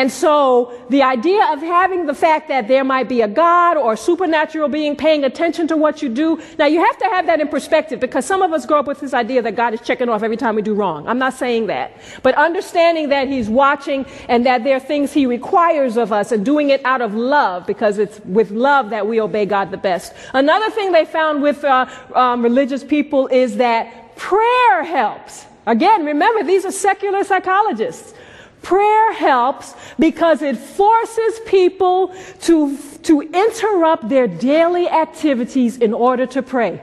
And 0.00 0.10
so 0.10 0.72
the 0.88 1.02
idea 1.02 1.44
of 1.52 1.60
having 1.60 2.06
the 2.06 2.14
fact 2.14 2.48
that 2.48 2.68
there 2.68 2.84
might 2.84 3.06
be 3.06 3.20
a 3.20 3.28
God 3.28 3.76
or 3.76 3.92
a 3.92 3.96
supernatural 3.98 4.70
being 4.70 4.96
paying 4.96 5.24
attention 5.24 5.68
to 5.68 5.76
what 5.76 6.00
you 6.00 6.08
do, 6.08 6.40
now 6.58 6.64
you 6.64 6.82
have 6.82 6.96
to 6.96 7.04
have 7.04 7.26
that 7.26 7.38
in 7.38 7.48
perspective 7.48 8.00
because 8.00 8.24
some 8.24 8.40
of 8.40 8.50
us 8.54 8.64
grow 8.64 8.78
up 8.78 8.86
with 8.86 8.98
this 9.00 9.12
idea 9.12 9.42
that 9.42 9.56
God 9.56 9.74
is 9.74 9.82
checking 9.82 10.08
off 10.08 10.22
every 10.22 10.38
time 10.38 10.56
we 10.56 10.62
do 10.62 10.72
wrong. 10.72 11.06
I'm 11.06 11.18
not 11.18 11.34
saying 11.34 11.66
that. 11.66 12.00
But 12.22 12.34
understanding 12.36 13.10
that 13.10 13.28
He's 13.28 13.50
watching 13.50 14.06
and 14.30 14.46
that 14.46 14.64
there 14.64 14.76
are 14.76 14.80
things 14.80 15.12
He 15.12 15.26
requires 15.26 15.98
of 15.98 16.12
us 16.12 16.32
and 16.32 16.46
doing 16.46 16.70
it 16.70 16.82
out 16.86 17.02
of 17.02 17.14
love 17.14 17.66
because 17.66 17.98
it's 17.98 18.20
with 18.20 18.50
love 18.52 18.88
that 18.88 19.06
we 19.06 19.20
obey 19.20 19.44
God 19.44 19.70
the 19.70 19.76
best. 19.76 20.14
Another 20.32 20.70
thing 20.70 20.92
they 20.92 21.04
found 21.04 21.42
with 21.42 21.62
uh, 21.62 21.84
um, 22.14 22.42
religious 22.42 22.82
people 22.82 23.26
is 23.26 23.58
that 23.58 24.16
prayer 24.16 24.82
helps. 24.82 25.44
Again, 25.66 26.06
remember, 26.06 26.42
these 26.42 26.64
are 26.64 26.72
secular 26.72 27.22
psychologists. 27.22 28.14
Prayer 28.62 29.12
helps 29.14 29.74
because 29.98 30.42
it 30.42 30.56
forces 30.56 31.40
people 31.46 32.14
to, 32.42 32.76
to 33.02 33.22
interrupt 33.22 34.08
their 34.08 34.26
daily 34.26 34.88
activities 34.88 35.78
in 35.78 35.94
order 35.94 36.26
to 36.26 36.42
pray. 36.42 36.82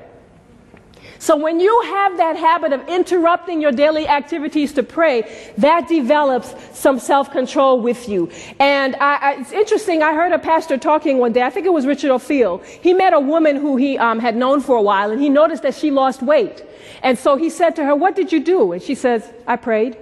So 1.19 1.35
when 1.35 1.59
you 1.59 1.81
have 1.81 2.17
that 2.17 2.35
habit 2.35 2.73
of 2.73 2.87
interrupting 2.87 3.59
your 3.59 3.71
daily 3.71 4.07
activities 4.07 4.73
to 4.73 4.83
pray, 4.83 5.51
that 5.57 5.87
develops 5.87 6.53
some 6.77 6.99
self-control 6.99 7.81
with 7.81 8.07
you. 8.07 8.29
And 8.59 8.95
I, 8.97 9.15
I, 9.15 9.41
it's 9.41 9.51
interesting. 9.51 10.03
I 10.03 10.13
heard 10.13 10.31
a 10.31 10.39
pastor 10.39 10.77
talking 10.77 11.17
one 11.17 11.33
day. 11.33 11.41
I 11.41 11.49
think 11.49 11.65
it 11.65 11.73
was 11.73 11.87
Richard 11.87 12.11
O'Ffill. 12.11 12.63
He 12.65 12.93
met 12.93 13.13
a 13.13 13.19
woman 13.19 13.55
who 13.55 13.77
he 13.77 13.97
um, 13.97 14.19
had 14.19 14.35
known 14.35 14.61
for 14.61 14.75
a 14.75 14.81
while, 14.81 15.09
and 15.11 15.19
he 15.19 15.29
noticed 15.29 15.63
that 15.63 15.73
she 15.73 15.89
lost 15.89 16.21
weight. 16.21 16.63
And 17.01 17.17
so 17.17 17.35
he 17.35 17.49
said 17.49 17.75
to 17.77 17.83
her, 17.83 17.95
"What 17.95 18.15
did 18.15 18.31
you 18.31 18.39
do?" 18.39 18.71
And 18.73 18.81
she 18.81 18.95
says, 18.95 19.27
"I 19.47 19.55
prayed." 19.55 19.97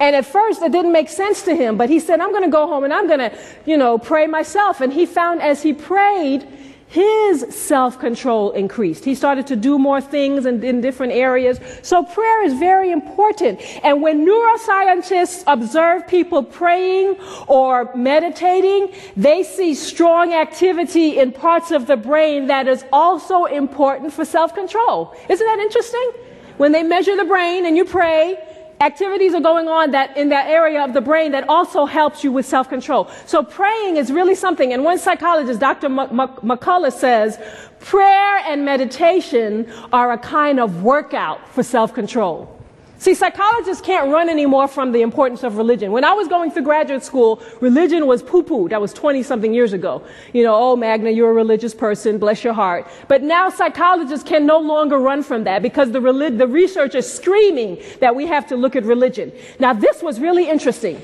And 0.00 0.16
at 0.16 0.24
first 0.24 0.62
it 0.62 0.72
didn't 0.72 0.92
make 0.92 1.10
sense 1.10 1.42
to 1.42 1.54
him, 1.54 1.76
but 1.76 1.90
he 1.90 2.00
said, 2.00 2.20
I'm 2.20 2.30
going 2.30 2.44
to 2.44 2.50
go 2.50 2.66
home 2.66 2.84
and 2.84 2.92
I'm 2.92 3.06
going 3.06 3.20
to, 3.20 3.38
you 3.66 3.76
know, 3.76 3.98
pray 3.98 4.26
myself. 4.26 4.80
And 4.80 4.92
he 4.92 5.04
found 5.04 5.42
as 5.42 5.62
he 5.62 5.74
prayed, 5.74 6.48
his 6.90 7.46
self-control 7.54 8.50
increased. 8.52 9.04
He 9.04 9.14
started 9.14 9.46
to 9.46 9.56
do 9.56 9.78
more 9.78 10.00
things 10.00 10.44
in, 10.44 10.62
in, 10.64 10.80
different 10.80 11.12
areas. 11.12 11.60
So 11.82 12.02
prayer 12.02 12.44
is 12.44 12.54
very 12.54 12.90
important. 12.90 13.60
And 13.84 14.02
when 14.02 14.26
neuroscientists 14.26 15.44
observe 15.46 16.08
people 16.08 16.42
praying 16.42 17.16
or 17.46 17.94
meditating, 17.94 18.92
they 19.16 19.44
see 19.44 19.74
strong 19.74 20.32
activity 20.32 21.20
in 21.20 21.30
parts 21.30 21.70
of 21.70 21.86
the 21.86 21.96
brain 21.96 22.48
that 22.48 22.66
is 22.66 22.84
also 22.92 23.44
important 23.44 24.12
for 24.12 24.24
self-control. 24.24 25.14
Isn't 25.28 25.46
that 25.46 25.58
interesting? 25.60 26.10
When 26.56 26.72
they 26.72 26.82
measure 26.82 27.16
the 27.16 27.24
brain 27.24 27.66
and 27.66 27.76
you 27.76 27.84
pray, 27.84 28.36
activities 28.80 29.34
are 29.34 29.40
going 29.40 29.68
on 29.68 29.90
that 29.90 30.16
in 30.16 30.30
that 30.30 30.48
area 30.48 30.82
of 30.82 30.94
the 30.94 31.00
brain 31.00 31.32
that 31.32 31.48
also 31.48 31.84
helps 31.84 32.24
you 32.24 32.32
with 32.32 32.46
self-control. 32.46 33.10
So 33.26 33.42
praying 33.42 33.96
is 33.96 34.10
really 34.10 34.34
something. 34.34 34.72
And 34.72 34.84
one 34.84 34.98
psychologist, 34.98 35.60
Dr. 35.60 35.88
McCullough 35.88 36.92
says, 36.92 37.38
prayer 37.78 38.38
and 38.46 38.64
meditation 38.64 39.70
are 39.92 40.12
a 40.12 40.18
kind 40.18 40.58
of 40.58 40.82
workout 40.82 41.46
for 41.48 41.62
self-control. 41.62 42.59
See, 43.00 43.14
psychologists 43.14 43.80
can't 43.80 44.12
run 44.12 44.28
anymore 44.28 44.68
from 44.68 44.92
the 44.92 45.00
importance 45.00 45.42
of 45.42 45.56
religion. 45.56 45.90
When 45.90 46.04
I 46.04 46.12
was 46.12 46.28
going 46.28 46.50
through 46.50 46.64
graduate 46.64 47.02
school, 47.02 47.40
religion 47.62 48.06
was 48.06 48.22
poo-poo. 48.22 48.68
That 48.68 48.78
was 48.78 48.92
20 48.92 49.22
something 49.22 49.54
years 49.54 49.72
ago. 49.72 50.04
You 50.34 50.42
know, 50.42 50.54
oh, 50.54 50.76
Magna, 50.76 51.08
you're 51.08 51.30
a 51.30 51.32
religious 51.32 51.72
person, 51.72 52.18
bless 52.18 52.44
your 52.44 52.52
heart. 52.52 52.86
But 53.08 53.22
now 53.22 53.48
psychologists 53.48 54.28
can 54.28 54.44
no 54.44 54.58
longer 54.58 54.98
run 54.98 55.22
from 55.22 55.44
that 55.44 55.62
because 55.62 55.90
the, 55.92 56.00
relig- 56.02 56.36
the 56.36 56.46
research 56.46 56.94
is 56.94 57.10
screaming 57.10 57.82
that 58.00 58.14
we 58.14 58.26
have 58.26 58.46
to 58.48 58.56
look 58.56 58.76
at 58.76 58.84
religion. 58.84 59.32
Now, 59.58 59.72
this 59.72 60.02
was 60.02 60.20
really 60.20 60.50
interesting. 60.50 61.00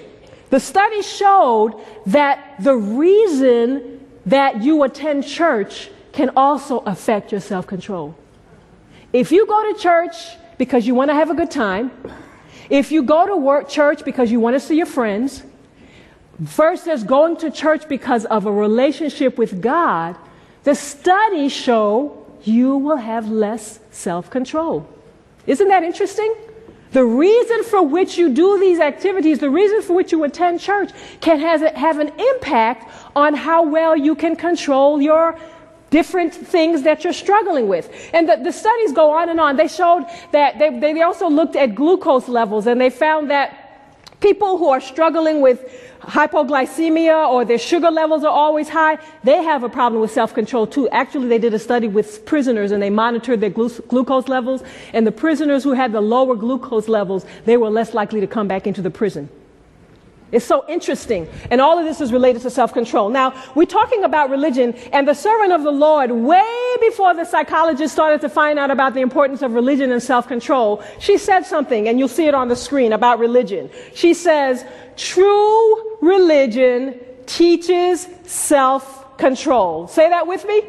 The 0.50 0.60
study 0.60 1.00
showed 1.00 1.82
that 2.04 2.56
the 2.60 2.76
reason 2.76 4.04
that 4.26 4.62
you 4.62 4.82
attend 4.82 5.26
church 5.26 5.90
can 6.12 6.30
also 6.36 6.80
affect 6.80 7.32
your 7.32 7.40
self-control. 7.40 8.14
If 9.14 9.32
you 9.32 9.46
go 9.46 9.72
to 9.72 9.80
church 9.80 10.36
because 10.58 10.86
you 10.86 10.94
want 10.94 11.10
to 11.10 11.14
have 11.14 11.30
a 11.30 11.34
good 11.34 11.50
time, 11.50 11.90
if 12.68 12.90
you 12.90 13.02
go 13.02 13.26
to 13.26 13.36
work 13.36 13.68
church 13.68 14.04
because 14.04 14.30
you 14.30 14.40
want 14.40 14.54
to 14.54 14.60
see 14.60 14.76
your 14.76 14.86
friends, 14.86 15.42
versus 16.38 17.02
going 17.02 17.36
to 17.38 17.50
church 17.50 17.88
because 17.88 18.24
of 18.26 18.46
a 18.46 18.52
relationship 18.52 19.38
with 19.38 19.60
God, 19.60 20.16
the 20.64 20.74
studies 20.74 21.52
show 21.52 22.26
you 22.42 22.76
will 22.76 22.96
have 22.96 23.28
less 23.28 23.80
self 23.90 24.30
control. 24.30 24.88
Isn't 25.46 25.68
that 25.68 25.82
interesting? 25.82 26.34
The 26.92 27.04
reason 27.04 27.64
for 27.64 27.82
which 27.82 28.16
you 28.16 28.32
do 28.32 28.58
these 28.58 28.78
activities, 28.78 29.38
the 29.38 29.50
reason 29.50 29.82
for 29.82 29.94
which 29.94 30.12
you 30.12 30.24
attend 30.24 30.60
church, 30.60 30.90
can 31.20 31.38
has, 31.40 31.60
have 31.60 31.98
an 31.98 32.08
impact 32.18 32.90
on 33.14 33.34
how 33.34 33.64
well 33.64 33.96
you 33.96 34.14
can 34.14 34.36
control 34.36 35.00
your 35.02 35.38
different 35.90 36.34
things 36.34 36.82
that 36.82 37.04
you're 37.04 37.12
struggling 37.12 37.68
with. 37.68 37.90
And 38.12 38.28
the, 38.28 38.36
the 38.36 38.52
studies 38.52 38.92
go 38.92 39.10
on 39.12 39.28
and 39.28 39.40
on. 39.40 39.56
They 39.56 39.68
showed 39.68 40.06
that 40.32 40.58
they, 40.58 40.78
they 40.78 41.02
also 41.02 41.28
looked 41.28 41.56
at 41.56 41.74
glucose 41.74 42.28
levels 42.28 42.66
and 42.66 42.80
they 42.80 42.90
found 42.90 43.30
that 43.30 44.20
people 44.20 44.58
who 44.58 44.68
are 44.68 44.80
struggling 44.80 45.40
with 45.40 45.82
hypoglycemia 46.00 47.28
or 47.28 47.44
their 47.44 47.58
sugar 47.58 47.90
levels 47.90 48.22
are 48.22 48.32
always 48.32 48.68
high, 48.68 48.98
they 49.24 49.42
have 49.42 49.64
a 49.64 49.68
problem 49.68 50.00
with 50.00 50.10
self-control 50.10 50.66
too. 50.66 50.88
Actually, 50.90 51.28
they 51.28 51.38
did 51.38 51.52
a 51.52 51.58
study 51.58 51.88
with 51.88 52.24
prisoners 52.24 52.70
and 52.70 52.82
they 52.82 52.90
monitored 52.90 53.40
their 53.40 53.50
glu- 53.50 53.82
glucose 53.88 54.28
levels. 54.28 54.62
And 54.92 55.06
the 55.06 55.12
prisoners 55.12 55.64
who 55.64 55.72
had 55.72 55.92
the 55.92 56.00
lower 56.00 56.36
glucose 56.36 56.88
levels, 56.88 57.26
they 57.44 57.56
were 57.56 57.70
less 57.70 57.92
likely 57.92 58.20
to 58.20 58.26
come 58.26 58.46
back 58.46 58.66
into 58.66 58.82
the 58.82 58.90
prison. 58.90 59.28
It's 60.32 60.44
so 60.44 60.64
interesting. 60.68 61.28
And 61.50 61.60
all 61.60 61.78
of 61.78 61.84
this 61.84 62.00
is 62.00 62.12
related 62.12 62.42
to 62.42 62.50
self 62.50 62.72
control. 62.72 63.08
Now, 63.10 63.32
we're 63.54 63.64
talking 63.64 64.02
about 64.02 64.28
religion, 64.28 64.74
and 64.92 65.06
the 65.06 65.14
servant 65.14 65.52
of 65.52 65.62
the 65.62 65.70
Lord, 65.70 66.10
way 66.10 66.76
before 66.80 67.14
the 67.14 67.24
psychologist 67.24 67.92
started 67.92 68.20
to 68.22 68.28
find 68.28 68.58
out 68.58 68.70
about 68.70 68.94
the 68.94 69.00
importance 69.00 69.42
of 69.42 69.52
religion 69.52 69.92
and 69.92 70.02
self 70.02 70.26
control, 70.26 70.82
she 70.98 71.16
said 71.16 71.42
something, 71.46 71.88
and 71.88 71.98
you'll 71.98 72.08
see 72.08 72.26
it 72.26 72.34
on 72.34 72.48
the 72.48 72.56
screen 72.56 72.92
about 72.92 73.20
religion. 73.20 73.70
She 73.94 74.14
says, 74.14 74.64
True 74.96 75.98
religion 76.00 76.98
teaches 77.26 78.08
self 78.24 79.16
control. 79.18 79.86
Say 79.86 80.08
that 80.08 80.26
with 80.26 80.44
me. 80.46 80.62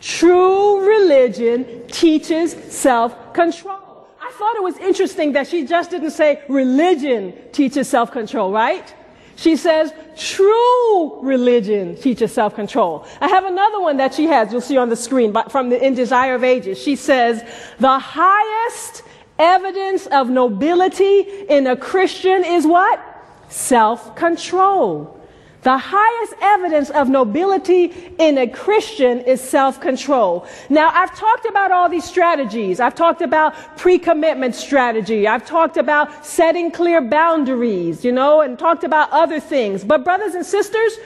True 0.00 0.86
religion 0.86 1.86
teaches 1.88 2.52
self 2.72 3.34
control. 3.34 3.83
I 4.24 4.30
thought 4.32 4.56
it 4.56 4.62
was 4.62 4.78
interesting 4.78 5.32
that 5.32 5.46
she 5.48 5.66
just 5.66 5.90
didn't 5.90 6.12
say 6.12 6.42
religion 6.48 7.34
teaches 7.52 7.88
self 7.88 8.10
control, 8.10 8.50
right? 8.50 8.94
She 9.36 9.54
says, 9.56 9.92
true 10.16 11.20
religion 11.20 11.96
teaches 11.96 12.32
self 12.32 12.54
control. 12.54 13.06
I 13.20 13.28
have 13.28 13.44
another 13.44 13.80
one 13.80 13.98
that 13.98 14.14
she 14.14 14.24
has, 14.24 14.50
you'll 14.50 14.62
see 14.62 14.78
on 14.78 14.88
the 14.88 14.96
screen, 14.96 15.34
from 15.50 15.68
the 15.68 15.84
In 15.84 15.94
Desire 15.94 16.36
of 16.36 16.42
Ages. 16.42 16.78
She 16.78 16.96
says, 16.96 17.42
the 17.78 17.98
highest 17.98 19.02
evidence 19.38 20.06
of 20.06 20.30
nobility 20.30 21.20
in 21.50 21.66
a 21.66 21.76
Christian 21.76 22.44
is 22.44 22.66
what? 22.66 22.98
Self 23.50 24.16
control. 24.16 25.13
The 25.64 25.78
highest 25.78 26.34
evidence 26.42 26.90
of 26.90 27.08
nobility 27.08 27.90
in 28.18 28.36
a 28.36 28.46
Christian 28.46 29.20
is 29.20 29.40
self 29.40 29.80
control. 29.80 30.46
Now, 30.68 30.90
I've 30.92 31.16
talked 31.16 31.46
about 31.46 31.72
all 31.72 31.88
these 31.88 32.04
strategies. 32.04 32.80
I've 32.80 32.94
talked 32.94 33.22
about 33.22 33.54
pre 33.78 33.98
commitment 33.98 34.54
strategy. 34.54 35.26
I've 35.26 35.46
talked 35.46 35.78
about 35.78 36.26
setting 36.26 36.70
clear 36.70 37.00
boundaries, 37.00 38.04
you 38.04 38.12
know, 38.12 38.42
and 38.42 38.58
talked 38.58 38.84
about 38.84 39.08
other 39.10 39.40
things. 39.40 39.82
But, 39.84 40.04
brothers 40.04 40.34
and 40.34 40.44
sisters, 40.44 40.98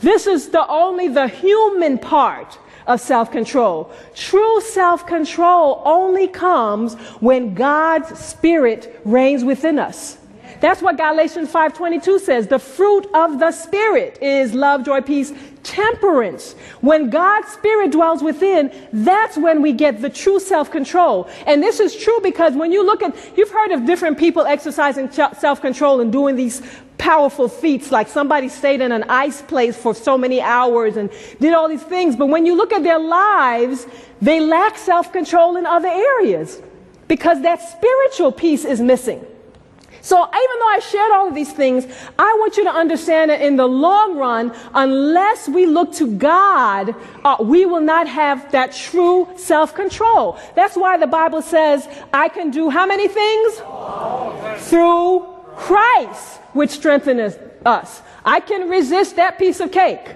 this 0.00 0.26
is 0.26 0.48
the 0.48 0.66
only 0.66 1.08
the 1.08 1.28
human 1.28 1.98
part 1.98 2.58
of 2.86 3.02
self 3.02 3.30
control. 3.30 3.92
True 4.14 4.62
self 4.62 5.06
control 5.06 5.82
only 5.84 6.26
comes 6.26 6.94
when 7.20 7.52
God's 7.52 8.18
Spirit 8.18 8.98
reigns 9.04 9.44
within 9.44 9.78
us. 9.78 10.16
That's 10.60 10.82
what 10.82 10.96
Galatians 10.96 11.50
5:22 11.50 12.18
says. 12.18 12.46
The 12.46 12.58
fruit 12.58 13.06
of 13.14 13.38
the 13.38 13.52
spirit 13.52 14.18
is 14.22 14.54
love, 14.54 14.84
joy, 14.84 15.00
peace, 15.00 15.32
temperance. 15.62 16.54
When 16.80 17.10
God's 17.10 17.48
spirit 17.48 17.90
dwells 17.90 18.22
within, 18.22 18.70
that's 18.92 19.36
when 19.36 19.62
we 19.62 19.72
get 19.72 20.00
the 20.00 20.08
true 20.08 20.38
self-control. 20.38 21.28
And 21.46 21.62
this 21.62 21.80
is 21.80 21.94
true 21.96 22.20
because 22.22 22.54
when 22.54 22.72
you 22.72 22.84
look 22.84 23.02
at 23.02 23.14
you've 23.36 23.50
heard 23.50 23.72
of 23.72 23.84
different 23.84 24.18
people 24.18 24.44
exercising 24.44 25.10
self-control 25.10 26.00
and 26.00 26.12
doing 26.12 26.36
these 26.36 26.62
powerful 26.98 27.48
feats 27.48 27.92
like 27.92 28.08
somebody 28.08 28.48
stayed 28.48 28.80
in 28.80 28.90
an 28.92 29.04
ice 29.08 29.42
place 29.42 29.76
for 29.76 29.94
so 29.94 30.16
many 30.16 30.40
hours 30.40 30.96
and 30.96 31.10
did 31.40 31.52
all 31.52 31.68
these 31.68 31.82
things, 31.82 32.16
but 32.16 32.26
when 32.26 32.46
you 32.46 32.56
look 32.56 32.72
at 32.72 32.82
their 32.82 32.98
lives, 32.98 33.86
they 34.22 34.40
lack 34.40 34.78
self-control 34.78 35.56
in 35.56 35.66
other 35.66 35.88
areas 35.88 36.60
because 37.06 37.42
that 37.42 37.60
spiritual 37.60 38.32
piece 38.32 38.64
is 38.64 38.80
missing. 38.80 39.24
So 40.06 40.18
even 40.18 40.58
though 40.60 40.68
I 40.68 40.78
shared 40.78 41.10
all 41.10 41.26
of 41.26 41.34
these 41.34 41.52
things, 41.52 41.84
I 42.16 42.36
want 42.38 42.56
you 42.56 42.62
to 42.62 42.70
understand 42.70 43.32
that 43.32 43.40
in 43.40 43.56
the 43.56 43.66
long 43.66 44.16
run, 44.16 44.54
unless 44.72 45.48
we 45.48 45.66
look 45.66 45.92
to 45.94 46.06
God, 46.06 46.94
uh, 47.24 47.38
we 47.40 47.66
will 47.66 47.80
not 47.80 48.06
have 48.06 48.52
that 48.52 48.72
true 48.72 49.28
self-control. 49.34 50.38
That's 50.54 50.76
why 50.76 50.96
the 50.96 51.08
Bible 51.08 51.42
says, 51.42 51.88
I 52.12 52.28
can 52.28 52.52
do 52.52 52.70
how 52.70 52.86
many 52.86 53.08
things? 53.08 53.56
Through 54.70 55.26
Christ, 55.56 56.38
which 56.52 56.70
strengtheneth 56.70 57.40
us. 57.66 58.00
I 58.24 58.38
can 58.38 58.68
resist 58.68 59.16
that 59.16 59.40
piece 59.40 59.58
of 59.58 59.72
cake. 59.72 60.06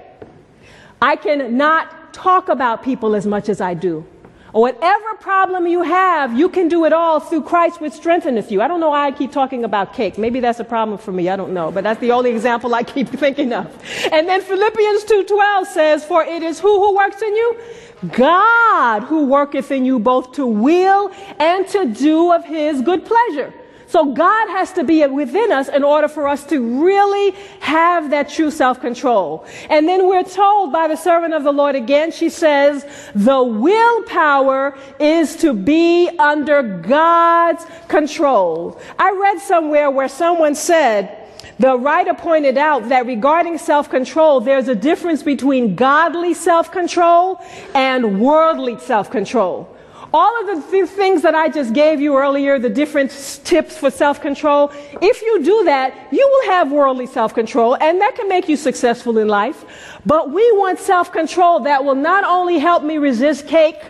I 1.02 1.16
can 1.16 1.56
not 1.56 2.14
talk 2.14 2.48
about 2.48 2.84
people 2.84 3.16
as 3.16 3.26
much 3.26 3.48
as 3.48 3.60
I 3.60 3.74
do. 3.74 4.06
Whatever 4.52 5.14
problem 5.20 5.66
you 5.68 5.82
have, 5.82 6.36
you 6.36 6.48
can 6.48 6.66
do 6.68 6.84
it 6.84 6.92
all 6.92 7.20
through 7.20 7.42
Christ 7.42 7.80
which 7.80 7.92
strengtheneth 7.92 8.50
you. 8.50 8.60
I 8.60 8.68
don't 8.68 8.80
know 8.80 8.90
why 8.90 9.06
I 9.06 9.12
keep 9.12 9.30
talking 9.30 9.64
about 9.64 9.94
cake. 9.94 10.18
Maybe 10.18 10.40
that's 10.40 10.58
a 10.58 10.64
problem 10.64 10.98
for 10.98 11.12
me. 11.12 11.28
I 11.28 11.36
don't 11.36 11.54
know. 11.54 11.70
But 11.70 11.84
that's 11.84 12.00
the 12.00 12.10
only 12.10 12.30
example 12.30 12.74
I 12.74 12.82
keep 12.82 13.08
thinking 13.24 13.52
of. 13.52 13.66
And 14.10 14.28
then 14.28 14.40
Philippians 14.40 15.04
2.12 15.04 15.66
says, 15.66 16.04
For 16.04 16.24
it 16.24 16.42
is 16.42 16.58
who 16.58 16.80
who 16.80 16.96
works 16.96 17.22
in 17.22 17.34
you? 17.34 17.60
God 18.08 19.04
who 19.04 19.26
worketh 19.26 19.70
in 19.70 19.84
you 19.84 19.98
both 19.98 20.32
to 20.32 20.46
will 20.46 21.12
and 21.38 21.68
to 21.68 21.84
do 21.84 22.32
of 22.32 22.44
his 22.44 22.80
good 22.80 23.04
pleasure. 23.04 23.54
So 23.90 24.12
God 24.12 24.48
has 24.50 24.72
to 24.74 24.84
be 24.84 25.04
within 25.04 25.50
us 25.50 25.68
in 25.68 25.82
order 25.82 26.06
for 26.06 26.28
us 26.28 26.44
to 26.44 26.84
really 26.84 27.32
have 27.58 28.10
that 28.10 28.28
true 28.28 28.52
self-control. 28.52 29.44
And 29.68 29.88
then 29.88 30.08
we're 30.08 30.22
told 30.22 30.72
by 30.72 30.86
the 30.86 30.94
servant 30.94 31.34
of 31.34 31.42
the 31.42 31.52
Lord 31.52 31.74
again, 31.74 32.12
she 32.12 32.28
says, 32.30 32.86
the 33.16 33.42
willpower 33.42 34.78
is 35.00 35.34
to 35.38 35.52
be 35.54 36.08
under 36.20 36.62
God's 36.62 37.66
control. 37.88 38.80
I 38.96 39.10
read 39.10 39.40
somewhere 39.40 39.90
where 39.90 40.08
someone 40.08 40.54
said, 40.54 41.16
the 41.58 41.76
writer 41.76 42.14
pointed 42.14 42.56
out 42.56 42.90
that 42.90 43.06
regarding 43.06 43.58
self-control, 43.58 44.42
there's 44.42 44.68
a 44.68 44.74
difference 44.76 45.24
between 45.24 45.74
godly 45.74 46.32
self-control 46.32 47.40
and 47.74 48.20
worldly 48.20 48.78
self-control. 48.78 49.68
All 50.12 50.40
of 50.40 50.46
the 50.46 50.70
th- 50.70 50.88
things 50.88 51.22
that 51.22 51.36
I 51.36 51.48
just 51.48 51.72
gave 51.72 52.00
you 52.00 52.16
earlier, 52.16 52.58
the 52.58 52.68
different 52.68 53.12
tips 53.44 53.76
for 53.76 53.90
self 53.90 54.20
control, 54.20 54.72
if 55.00 55.22
you 55.22 55.42
do 55.44 55.64
that, 55.64 55.94
you 56.10 56.26
will 56.28 56.52
have 56.52 56.72
worldly 56.72 57.06
self 57.06 57.32
control, 57.32 57.76
and 57.76 58.00
that 58.00 58.16
can 58.16 58.28
make 58.28 58.48
you 58.48 58.56
successful 58.56 59.18
in 59.18 59.28
life. 59.28 59.64
But 60.04 60.32
we 60.32 60.50
want 60.52 60.80
self 60.80 61.12
control 61.12 61.60
that 61.60 61.84
will 61.84 61.94
not 61.94 62.24
only 62.24 62.58
help 62.58 62.82
me 62.82 62.98
resist 62.98 63.46
cake, 63.46 63.80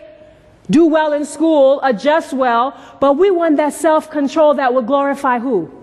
do 0.69 0.85
well 0.85 1.13
in 1.13 1.25
school, 1.25 1.79
adjust 1.81 2.33
well, 2.33 2.79
but 2.99 3.17
we 3.17 3.31
want 3.31 3.57
that 3.57 3.73
self 3.73 4.11
control 4.11 4.53
that 4.55 4.73
will 4.75 4.83
glorify 4.83 5.39
who? 5.39 5.80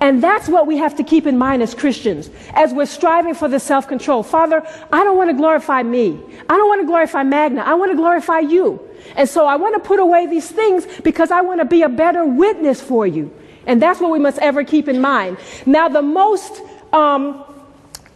And 0.00 0.22
that's 0.22 0.48
what 0.48 0.66
we 0.66 0.78
have 0.78 0.96
to 0.96 1.04
keep 1.04 1.26
in 1.26 1.36
mind 1.36 1.62
as 1.62 1.74
Christians 1.74 2.30
as 2.54 2.72
we're 2.72 2.86
striving 2.86 3.34
for 3.34 3.48
the 3.48 3.60
self 3.60 3.86
control. 3.86 4.22
Father, 4.22 4.66
I 4.92 5.04
don't 5.04 5.16
want 5.16 5.30
to 5.30 5.36
glorify 5.36 5.82
me. 5.82 6.18
I 6.48 6.56
don't 6.56 6.68
want 6.68 6.80
to 6.80 6.86
glorify 6.86 7.22
Magna. 7.22 7.62
I 7.62 7.74
want 7.74 7.90
to 7.92 7.96
glorify 7.96 8.40
you. 8.40 8.80
And 9.16 9.28
so 9.28 9.46
I 9.46 9.56
want 9.56 9.74
to 9.74 9.86
put 9.86 10.00
away 10.00 10.26
these 10.26 10.50
things 10.50 10.86
because 11.02 11.30
I 11.30 11.42
want 11.42 11.60
to 11.60 11.64
be 11.66 11.82
a 11.82 11.88
better 11.88 12.24
witness 12.24 12.80
for 12.80 13.06
you. 13.06 13.30
And 13.66 13.80
that's 13.80 14.00
what 14.00 14.10
we 14.10 14.18
must 14.18 14.38
ever 14.38 14.64
keep 14.64 14.88
in 14.88 15.00
mind. 15.00 15.36
Now, 15.66 15.88
the 15.88 16.02
most, 16.02 16.62
um, 16.92 17.44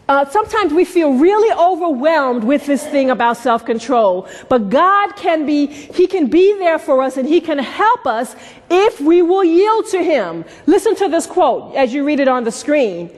uh, 0.08 0.28
sometimes 0.28 0.72
we 0.72 0.84
feel 0.84 1.14
really 1.14 1.52
overwhelmed 1.58 2.44
with 2.44 2.66
this 2.66 2.86
thing 2.86 3.10
about 3.10 3.38
self 3.38 3.64
control. 3.64 4.28
But 4.48 4.68
God 4.68 5.16
can 5.16 5.46
be, 5.46 5.66
He 5.66 6.06
can 6.06 6.26
be 6.26 6.58
there 6.58 6.78
for 6.78 7.02
us 7.02 7.16
and 7.16 7.26
He 7.26 7.40
can 7.40 7.58
help 7.58 8.06
us 8.06 8.36
if 8.70 9.00
we 9.00 9.22
will 9.22 9.44
yield 9.44 9.86
to 9.88 10.02
Him. 10.02 10.44
Listen 10.66 10.94
to 10.96 11.08
this 11.08 11.26
quote 11.26 11.74
as 11.74 11.94
you 11.94 12.04
read 12.04 12.20
it 12.20 12.28
on 12.28 12.44
the 12.44 12.52
screen. 12.52 13.10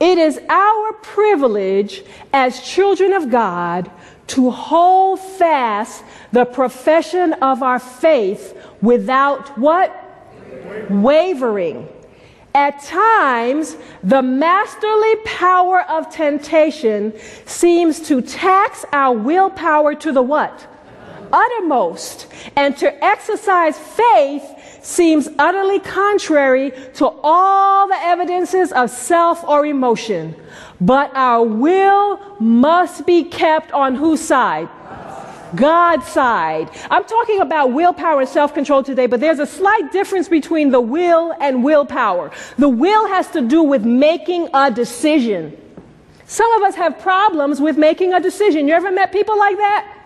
It 0.00 0.16
is 0.16 0.40
our 0.48 0.94
privilege 0.94 2.02
as 2.32 2.62
children 2.62 3.12
of 3.12 3.30
God 3.30 3.90
to 4.28 4.50
hold 4.50 5.20
fast 5.20 6.02
the 6.32 6.46
profession 6.46 7.34
of 7.34 7.62
our 7.62 7.78
faith 7.78 8.56
without 8.80 9.58
what? 9.58 9.94
Wavering. 10.88 11.86
At 12.54 12.82
times, 12.82 13.76
the 14.02 14.22
masterly 14.22 15.16
power 15.24 15.82
of 15.82 16.10
temptation 16.10 17.12
seems 17.46 18.00
to 18.08 18.20
tax 18.20 18.84
our 18.92 19.16
willpower 19.16 19.94
to 19.96 20.10
the 20.10 20.22
what? 20.22 20.66
Uttermost. 21.32 22.26
And 22.56 22.76
to 22.78 23.04
exercise 23.04 23.78
faith 23.78 24.42
seems 24.82 25.28
utterly 25.38 25.78
contrary 25.78 26.72
to 26.94 27.08
all 27.22 27.86
the 27.86 27.98
evidences 28.02 28.72
of 28.72 28.90
self 28.90 29.44
or 29.44 29.64
emotion. 29.64 30.34
But 30.80 31.12
our 31.14 31.44
will 31.44 32.18
must 32.40 33.06
be 33.06 33.24
kept 33.24 33.70
on 33.70 33.94
whose 33.94 34.20
side? 34.20 34.68
God's 35.54 36.06
side. 36.06 36.70
I'm 36.90 37.04
talking 37.04 37.40
about 37.40 37.72
willpower 37.72 38.20
and 38.20 38.28
self 38.28 38.54
control 38.54 38.82
today, 38.82 39.06
but 39.06 39.20
there's 39.20 39.38
a 39.38 39.46
slight 39.46 39.92
difference 39.92 40.28
between 40.28 40.70
the 40.70 40.80
will 40.80 41.34
and 41.40 41.64
willpower. 41.64 42.30
The 42.58 42.68
will 42.68 43.08
has 43.08 43.28
to 43.30 43.40
do 43.40 43.62
with 43.62 43.84
making 43.84 44.48
a 44.54 44.70
decision. 44.70 45.56
Some 46.26 46.52
of 46.54 46.62
us 46.62 46.76
have 46.76 46.98
problems 47.00 47.60
with 47.60 47.76
making 47.76 48.14
a 48.14 48.20
decision. 48.20 48.68
You 48.68 48.74
ever 48.74 48.92
met 48.92 49.12
people 49.12 49.36
like 49.38 49.56
that? 49.56 49.99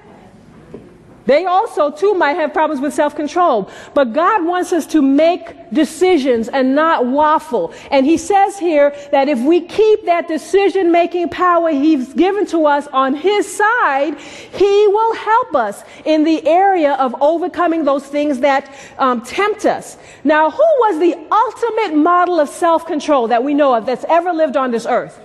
They 1.27 1.47
also, 1.47 1.91
too, 1.91 2.15
might 2.15 2.35
have 2.35 2.53
problems 2.53 2.81
with 2.81 2.93
self 2.93 3.17
control. 3.17 3.71
But 3.95 4.13
God 4.13 4.45
wants 4.45 4.73
us 4.73 4.87
to 4.89 5.01
make 5.01 5.71
decisions 5.71 6.49
and 6.49 6.75
not 6.75 7.07
waffle. 7.07 7.73
And 7.91 8.05
He 8.05 8.19
says 8.19 8.59
here 8.59 8.95
that 9.11 9.29
if 9.29 9.39
we 9.41 9.63
keep 9.63 10.05
that 10.05 10.29
decision 10.29 10.93
making 10.93 11.31
power 11.31 11.71
He's 11.71 12.13
given 12.13 12.47
to 12.47 12.67
us 12.67 12.87
on 12.89 13.15
His 13.15 13.51
side, 13.57 14.19
He 14.19 14.87
will 14.89 15.15
help 15.15 15.55
us 15.55 15.83
in 16.05 16.25
the 16.25 16.47
area 16.47 16.93
of 16.95 17.15
overcoming 17.21 17.85
those 17.85 18.07
things 18.07 18.41
that 18.41 18.75
um, 18.99 19.23
tempt 19.23 19.65
us. 19.65 19.97
Now, 20.25 20.51
who 20.51 20.59
was 20.59 20.99
the 21.01 21.15
ultimate 21.33 21.97
model 21.97 22.39
of 22.39 22.49
self 22.49 22.87
control 22.87 23.29
that 23.29 23.43
we 23.43 23.55
know 23.55 23.75
of 23.75 23.87
that's 23.87 24.05
ever 24.09 24.33
lived 24.33 24.57
on 24.57 24.71
this 24.71 24.87
earth? 24.87 25.21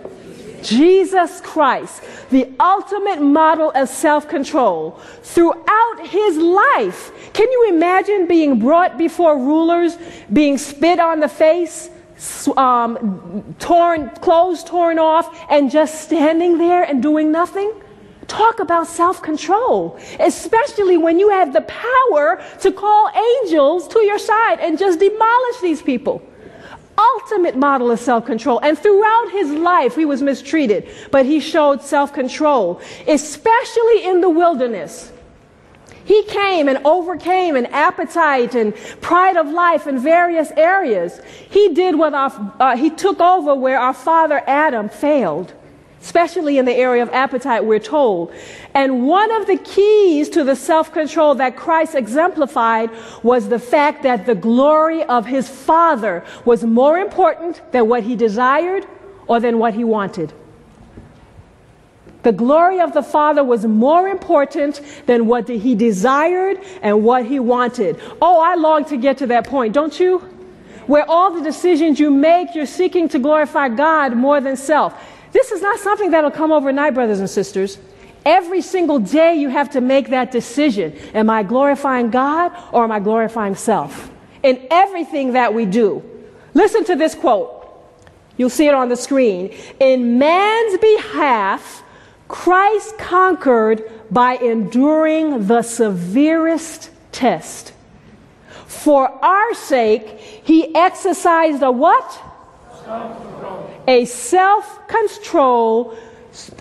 Jesus 0.63 1.41
Christ, 1.41 2.03
the 2.29 2.49
ultimate 2.59 3.21
model 3.21 3.71
of 3.75 3.89
self 3.89 4.27
control, 4.27 4.99
throughout 5.23 6.07
his 6.07 6.37
life. 6.37 7.11
Can 7.33 7.51
you 7.51 7.69
imagine 7.69 8.27
being 8.27 8.59
brought 8.59 8.97
before 8.97 9.37
rulers, 9.37 9.97
being 10.31 10.57
spit 10.57 10.99
on 10.99 11.19
the 11.19 11.27
face, 11.27 11.89
um, 12.57 13.55
torn, 13.59 14.09
clothes 14.21 14.63
torn 14.63 14.99
off, 14.99 15.45
and 15.49 15.71
just 15.71 16.01
standing 16.01 16.57
there 16.57 16.83
and 16.83 17.01
doing 17.01 17.31
nothing? 17.31 17.73
Talk 18.27 18.59
about 18.59 18.87
self 18.87 19.21
control, 19.21 19.99
especially 20.19 20.97
when 20.97 21.17
you 21.17 21.29
have 21.29 21.51
the 21.53 21.61
power 21.61 22.43
to 22.61 22.71
call 22.71 23.09
angels 23.09 23.87
to 23.87 23.99
your 24.03 24.19
side 24.19 24.59
and 24.59 24.77
just 24.77 24.99
demolish 24.99 25.59
these 25.61 25.81
people 25.81 26.21
ultimate 27.15 27.55
model 27.55 27.91
of 27.91 27.99
self 27.99 28.25
control. 28.25 28.59
And 28.59 28.77
throughout 28.77 29.31
his 29.31 29.51
life, 29.51 29.95
he 29.95 30.05
was 30.05 30.21
mistreated, 30.21 30.89
but 31.11 31.25
he 31.25 31.39
showed 31.39 31.81
self 31.81 32.13
control, 32.13 32.81
especially 33.07 34.05
in 34.05 34.21
the 34.21 34.29
wilderness. 34.29 35.11
He 36.05 36.23
came 36.23 36.67
and 36.67 36.79
overcame 36.85 37.55
an 37.55 37.67
appetite 37.67 38.55
and 38.55 38.75
pride 38.99 39.37
of 39.37 39.47
life 39.47 39.85
in 39.85 39.99
various 39.99 40.49
areas. 40.57 41.21
He 41.51 41.73
did 41.75 41.95
what 41.95 42.15
our, 42.15 42.55
uh, 42.59 42.75
he 42.75 42.89
took 42.89 43.19
over 43.19 43.53
where 43.53 43.79
our 43.79 43.93
father 43.93 44.41
Adam 44.47 44.89
failed 44.89 45.53
especially 46.01 46.57
in 46.57 46.65
the 46.65 46.73
area 46.73 47.03
of 47.03 47.09
appetite, 47.09 47.63
we're 47.63 47.79
told. 47.79 48.33
And 48.79 49.05
one 49.05 49.29
of 49.29 49.45
the 49.45 49.57
keys 49.57 50.29
to 50.29 50.45
the 50.45 50.55
self 50.55 50.93
control 50.93 51.35
that 51.35 51.57
Christ 51.57 51.95
exemplified 51.95 52.89
was 53.23 53.49
the 53.49 53.59
fact 53.59 54.03
that 54.03 54.25
the 54.25 54.35
glory 54.35 55.03
of 55.03 55.25
his 55.25 55.49
Father 55.49 56.23
was 56.45 56.63
more 56.63 56.97
important 56.97 57.61
than 57.73 57.89
what 57.89 58.03
he 58.03 58.15
desired 58.15 58.87
or 59.27 59.41
than 59.41 59.59
what 59.59 59.73
he 59.73 59.83
wanted. 59.83 60.31
The 62.23 62.31
glory 62.31 62.79
of 62.79 62.93
the 62.93 63.03
Father 63.03 63.43
was 63.43 63.65
more 63.65 64.07
important 64.07 64.79
than 65.07 65.27
what 65.27 65.49
he 65.49 65.75
desired 65.75 66.63
and 66.81 67.03
what 67.03 67.25
he 67.25 67.37
wanted. 67.37 67.99
Oh, 68.21 68.39
I 68.39 68.55
long 68.55 68.85
to 68.85 68.95
get 68.95 69.17
to 69.17 69.27
that 69.27 69.45
point, 69.45 69.73
don't 69.73 69.99
you? 69.99 70.19
Where 70.87 71.03
all 71.09 71.31
the 71.31 71.41
decisions 71.41 71.99
you 71.99 72.11
make, 72.11 72.55
you're 72.55 72.65
seeking 72.65 73.09
to 73.09 73.19
glorify 73.19 73.67
God 73.67 74.15
more 74.15 74.39
than 74.39 74.55
self. 74.55 74.93
This 75.33 75.51
is 75.51 75.61
not 75.61 75.79
something 75.79 76.11
that'll 76.11 76.31
come 76.31 76.53
overnight, 76.53 76.93
brothers 76.93 77.19
and 77.19 77.29
sisters. 77.29 77.77
Every 78.29 78.61
single 78.61 78.99
day 78.99 79.33
you 79.33 79.49
have 79.49 79.71
to 79.71 79.81
make 79.81 80.09
that 80.09 80.31
decision. 80.31 80.95
Am 81.15 81.31
I 81.31 81.41
glorifying 81.41 82.11
God 82.11 82.51
or 82.71 82.83
am 82.83 82.91
I 82.91 82.99
glorifying 82.99 83.55
self? 83.55 84.11
In 84.43 84.67
everything 84.69 85.33
that 85.33 85.55
we 85.55 85.65
do. 85.65 86.03
Listen 86.53 86.83
to 86.85 86.95
this 86.95 87.15
quote. 87.15 87.49
You'll 88.37 88.51
see 88.51 88.67
it 88.67 88.75
on 88.75 88.87
the 88.87 88.95
screen. 88.95 89.51
In 89.79 90.19
man's 90.19 90.77
behalf, 90.77 91.83
Christ 92.27 92.99
conquered 92.99 93.91
by 94.11 94.35
enduring 94.35 95.47
the 95.47 95.63
severest 95.63 96.91
test. 97.11 97.73
For 98.67 99.09
our 99.25 99.55
sake, 99.55 100.19
he 100.43 100.75
exercised 100.75 101.63
a 101.63 101.71
what? 101.71 102.21
a 103.87 104.05
self 104.05 104.87
control 104.87 105.97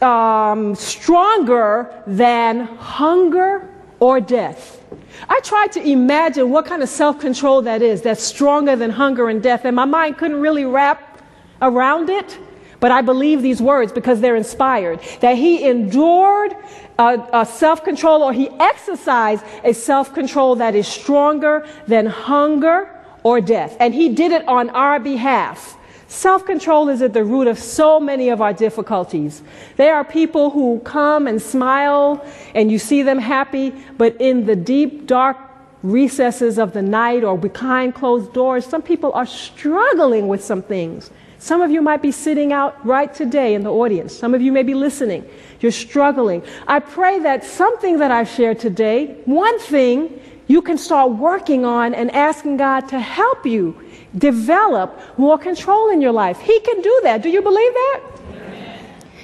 um, 0.02 0.74
stronger 0.74 2.02
than 2.06 2.60
hunger 2.60 3.68
or 4.00 4.20
death. 4.20 4.82
I 5.28 5.40
tried 5.40 5.72
to 5.72 5.82
imagine 5.82 6.50
what 6.50 6.66
kind 6.66 6.82
of 6.82 6.88
self 6.88 7.20
control 7.20 7.62
that 7.62 7.82
is 7.82 8.02
that's 8.02 8.22
stronger 8.22 8.76
than 8.76 8.90
hunger 8.90 9.28
and 9.28 9.42
death, 9.42 9.64
and 9.64 9.74
my 9.74 9.84
mind 9.84 10.18
couldn't 10.18 10.40
really 10.40 10.64
wrap 10.64 11.22
around 11.60 12.10
it. 12.10 12.38
But 12.80 12.92
I 12.92 13.02
believe 13.02 13.42
these 13.42 13.60
words 13.60 13.90
because 13.92 14.20
they're 14.20 14.36
inspired. 14.36 15.00
That 15.20 15.36
he 15.36 15.68
endured 15.68 16.54
a, 16.98 17.18
a 17.32 17.46
self 17.46 17.84
control 17.84 18.22
or 18.22 18.32
he 18.32 18.48
exercised 18.60 19.44
a 19.64 19.72
self 19.72 20.14
control 20.14 20.54
that 20.56 20.74
is 20.74 20.86
stronger 20.86 21.66
than 21.86 22.06
hunger 22.06 22.94
or 23.24 23.40
death. 23.40 23.76
And 23.80 23.92
he 23.94 24.10
did 24.10 24.32
it 24.32 24.46
on 24.46 24.70
our 24.70 25.00
behalf. 25.00 25.77
Self 26.08 26.46
control 26.46 26.88
is 26.88 27.02
at 27.02 27.12
the 27.12 27.22
root 27.22 27.46
of 27.46 27.58
so 27.58 28.00
many 28.00 28.30
of 28.30 28.40
our 28.40 28.54
difficulties. 28.54 29.42
There 29.76 29.94
are 29.94 30.04
people 30.04 30.48
who 30.48 30.80
come 30.80 31.26
and 31.26 31.40
smile 31.40 32.24
and 32.54 32.72
you 32.72 32.78
see 32.78 33.02
them 33.02 33.18
happy, 33.18 33.74
but 33.98 34.18
in 34.18 34.46
the 34.46 34.56
deep, 34.56 35.06
dark 35.06 35.36
recesses 35.82 36.58
of 36.58 36.72
the 36.72 36.80
night 36.80 37.24
or 37.24 37.36
behind 37.36 37.94
closed 37.94 38.32
doors, 38.32 38.64
some 38.64 38.80
people 38.80 39.12
are 39.12 39.26
struggling 39.26 40.28
with 40.28 40.42
some 40.42 40.62
things. 40.62 41.10
Some 41.38 41.60
of 41.60 41.70
you 41.70 41.82
might 41.82 42.00
be 42.00 42.10
sitting 42.10 42.54
out 42.54 42.84
right 42.84 43.12
today 43.14 43.54
in 43.54 43.62
the 43.62 43.70
audience. 43.70 44.16
Some 44.16 44.34
of 44.34 44.40
you 44.40 44.50
may 44.50 44.62
be 44.62 44.74
listening. 44.74 45.28
You're 45.60 45.72
struggling. 45.72 46.42
I 46.66 46.80
pray 46.80 47.20
that 47.20 47.44
something 47.44 47.98
that 47.98 48.10
I've 48.10 48.28
shared 48.28 48.58
today, 48.58 49.20
one 49.26 49.58
thing 49.60 50.20
you 50.48 50.62
can 50.62 50.78
start 50.78 51.12
working 51.12 51.64
on 51.64 51.94
and 51.94 52.10
asking 52.10 52.56
God 52.56 52.88
to 52.88 52.98
help 52.98 53.46
you 53.46 53.80
develop 54.16 55.00
more 55.18 55.38
control 55.38 55.90
in 55.90 56.00
your 56.00 56.12
life. 56.12 56.40
He 56.40 56.58
can 56.60 56.80
do 56.80 57.00
that. 57.04 57.22
Do 57.22 57.28
you 57.28 57.42
believe 57.42 57.72
that? 57.72 58.02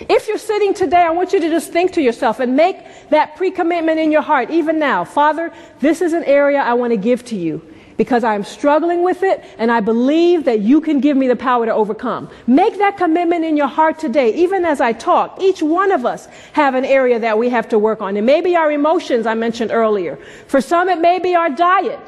If 0.08 0.28
you're 0.28 0.38
sitting 0.38 0.74
today, 0.74 1.02
I 1.02 1.10
want 1.10 1.32
you 1.32 1.40
to 1.40 1.48
just 1.48 1.72
think 1.72 1.92
to 1.92 2.02
yourself 2.02 2.40
and 2.40 2.54
make 2.56 2.76
that 3.10 3.36
pre 3.36 3.50
commitment 3.50 3.98
in 3.98 4.12
your 4.12 4.22
heart, 4.22 4.50
even 4.50 4.78
now. 4.78 5.04
Father, 5.04 5.52
this 5.80 6.02
is 6.02 6.12
an 6.12 6.24
area 6.24 6.58
I 6.58 6.74
want 6.74 6.92
to 6.92 6.96
give 6.96 7.24
to 7.26 7.36
you 7.36 7.73
because 7.96 8.24
I'm 8.24 8.44
struggling 8.44 9.02
with 9.02 9.22
it 9.22 9.44
and 9.58 9.70
I 9.70 9.80
believe 9.80 10.44
that 10.44 10.60
you 10.60 10.80
can 10.80 11.00
give 11.00 11.16
me 11.16 11.28
the 11.28 11.36
power 11.36 11.66
to 11.66 11.72
overcome. 11.72 12.28
Make 12.46 12.78
that 12.78 12.96
commitment 12.96 13.44
in 13.44 13.56
your 13.56 13.68
heart 13.68 13.98
today. 13.98 14.34
Even 14.34 14.64
as 14.64 14.80
I 14.80 14.92
talk, 14.92 15.40
each 15.40 15.62
one 15.62 15.92
of 15.92 16.04
us 16.04 16.26
have 16.52 16.74
an 16.74 16.84
area 16.84 17.18
that 17.18 17.38
we 17.38 17.48
have 17.50 17.68
to 17.68 17.78
work 17.78 18.00
on. 18.00 18.16
It 18.16 18.22
may 18.22 18.40
be 18.40 18.56
our 18.56 18.70
emotions 18.72 19.26
I 19.26 19.34
mentioned 19.34 19.70
earlier. 19.70 20.18
For 20.46 20.60
some, 20.60 20.88
it 20.88 20.98
may 20.98 21.18
be 21.18 21.34
our 21.34 21.50
diet. 21.50 22.00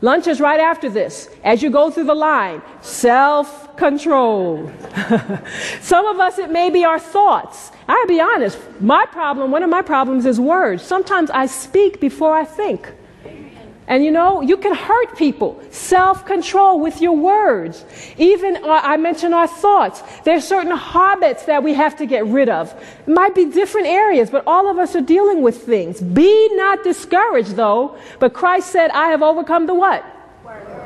Lunch 0.00 0.26
is 0.26 0.40
right 0.40 0.58
after 0.58 0.90
this. 0.90 1.28
As 1.44 1.62
you 1.62 1.70
go 1.70 1.88
through 1.88 2.04
the 2.04 2.14
line, 2.14 2.60
self 2.80 3.76
control. 3.76 4.70
Some 5.80 6.06
of 6.06 6.18
us, 6.18 6.38
it 6.38 6.50
may 6.50 6.70
be 6.70 6.84
our 6.84 6.98
thoughts. 6.98 7.70
I'll 7.88 8.06
be 8.06 8.20
honest, 8.20 8.58
my 8.80 9.06
problem, 9.06 9.52
one 9.52 9.62
of 9.62 9.70
my 9.70 9.82
problems 9.82 10.26
is 10.26 10.40
words. 10.40 10.82
Sometimes 10.82 11.30
I 11.30 11.46
speak 11.46 12.00
before 12.00 12.36
I 12.36 12.44
think. 12.44 12.92
And 13.92 14.02
you 14.02 14.10
know, 14.10 14.40
you 14.40 14.56
can 14.56 14.74
hurt 14.74 15.18
people. 15.18 15.62
Self 15.70 16.24
control 16.24 16.80
with 16.80 17.02
your 17.02 17.14
words. 17.14 17.84
Even, 18.16 18.56
uh, 18.56 18.80
I 18.82 18.96
mentioned 18.96 19.34
our 19.34 19.46
thoughts. 19.46 20.02
There's 20.24 20.48
certain 20.48 20.74
habits 20.74 21.44
that 21.44 21.62
we 21.62 21.74
have 21.74 21.94
to 21.96 22.06
get 22.06 22.24
rid 22.24 22.48
of. 22.48 22.72
It 23.06 23.10
might 23.10 23.34
be 23.34 23.44
different 23.44 23.88
areas, 23.88 24.30
but 24.30 24.44
all 24.46 24.70
of 24.70 24.78
us 24.78 24.96
are 24.96 25.02
dealing 25.02 25.42
with 25.42 25.64
things. 25.64 26.00
Be 26.00 26.48
not 26.56 26.82
discouraged, 26.82 27.54
though. 27.54 27.98
But 28.18 28.32
Christ 28.32 28.70
said, 28.70 28.90
I 28.92 29.08
have 29.08 29.20
overcome 29.22 29.66
the 29.66 29.74
what? 29.74 30.02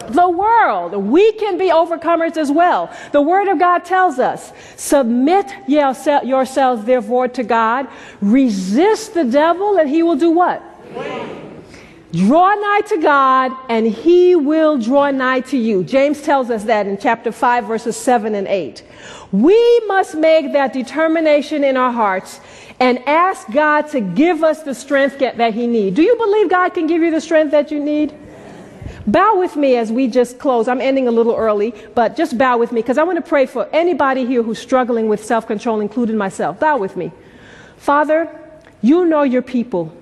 the 0.09 0.29
world. 0.29 0.93
We 0.93 1.33
can 1.33 1.59
be 1.59 1.71
overcomers 1.71 2.37
as 2.37 2.51
well. 2.51 2.93
The 3.13 3.23
Word 3.23 3.47
of 3.49 3.61
God 3.61 3.85
tells 3.85 4.19
us 4.19 4.53
submit 4.77 5.47
yourselves, 5.69 6.85
therefore, 6.85 7.29
to 7.29 7.45
God, 7.45 7.87
resist 8.21 9.15
the 9.15 9.25
devil, 9.25 9.79
and 9.79 9.89
he 9.89 10.03
will 10.03 10.17
do 10.17 10.31
what? 10.31 10.61
Wait. 10.93 11.46
Draw 12.13 12.55
nigh 12.55 12.81
to 12.87 12.99
God, 12.99 13.53
and 13.69 13.87
he 13.87 14.37
will 14.37 14.79
draw 14.79 15.11
nigh 15.11 15.41
to 15.41 15.57
you. 15.57 15.83
James 15.83 16.23
tells 16.23 16.51
us 16.51 16.65
that 16.65 16.87
in 16.87 16.99
chapter 16.99 17.33
5, 17.33 17.65
verses 17.67 17.97
7 17.97 18.35
and 18.35 18.47
8. 18.47 18.83
We 19.33 19.81
must 19.87 20.15
make 20.15 20.53
that 20.53 20.73
determination 20.73 21.65
in 21.65 21.77
our 21.77 21.93
hearts 21.93 22.41
and 22.79 22.99
ask 23.09 23.51
God 23.51 23.89
to 23.89 24.01
give 24.01 24.45
us 24.45 24.63
the 24.63 24.75
strength 24.75 25.19
that 25.19 25.55
he 25.55 25.67
needs. 25.67 25.97
Do 25.97 26.03
you 26.03 26.17
believe 26.17 26.49
God 26.49 26.75
can 26.75 26.87
give 26.87 27.03
you 27.03 27.11
the 27.11 27.21
strength 27.21 27.51
that 27.51 27.71
you 27.71 27.81
need? 27.81 28.15
Bow 29.07 29.39
with 29.39 29.57
me 29.57 29.77
as 29.77 29.93
we 29.93 30.09
just 30.09 30.39
close. 30.39 30.69
I'm 30.69 30.81
ending 30.81 31.09
a 31.09 31.11
little 31.11 31.35
early, 31.35 31.75
but 31.95 32.17
just 32.17 32.37
bow 32.37 32.59
with 32.59 32.73
me 32.73 32.83
because 32.83 32.99
I 32.99 33.05
want 33.05 33.17
to 33.17 33.29
pray 33.29 33.47
for 33.47 33.69
anybody 33.73 34.27
here 34.27 34.43
who's 34.43 34.59
struggling 34.59 35.09
with 35.09 35.25
self 35.25 35.47
control, 35.47 35.81
including 35.81 36.17
myself. 36.17 36.59
Bow 36.59 36.77
with 36.77 36.97
me. 36.97 37.13
Father, 37.77 38.29
you 38.83 39.05
know 39.07 39.23
your 39.23 39.43
people. 39.43 39.96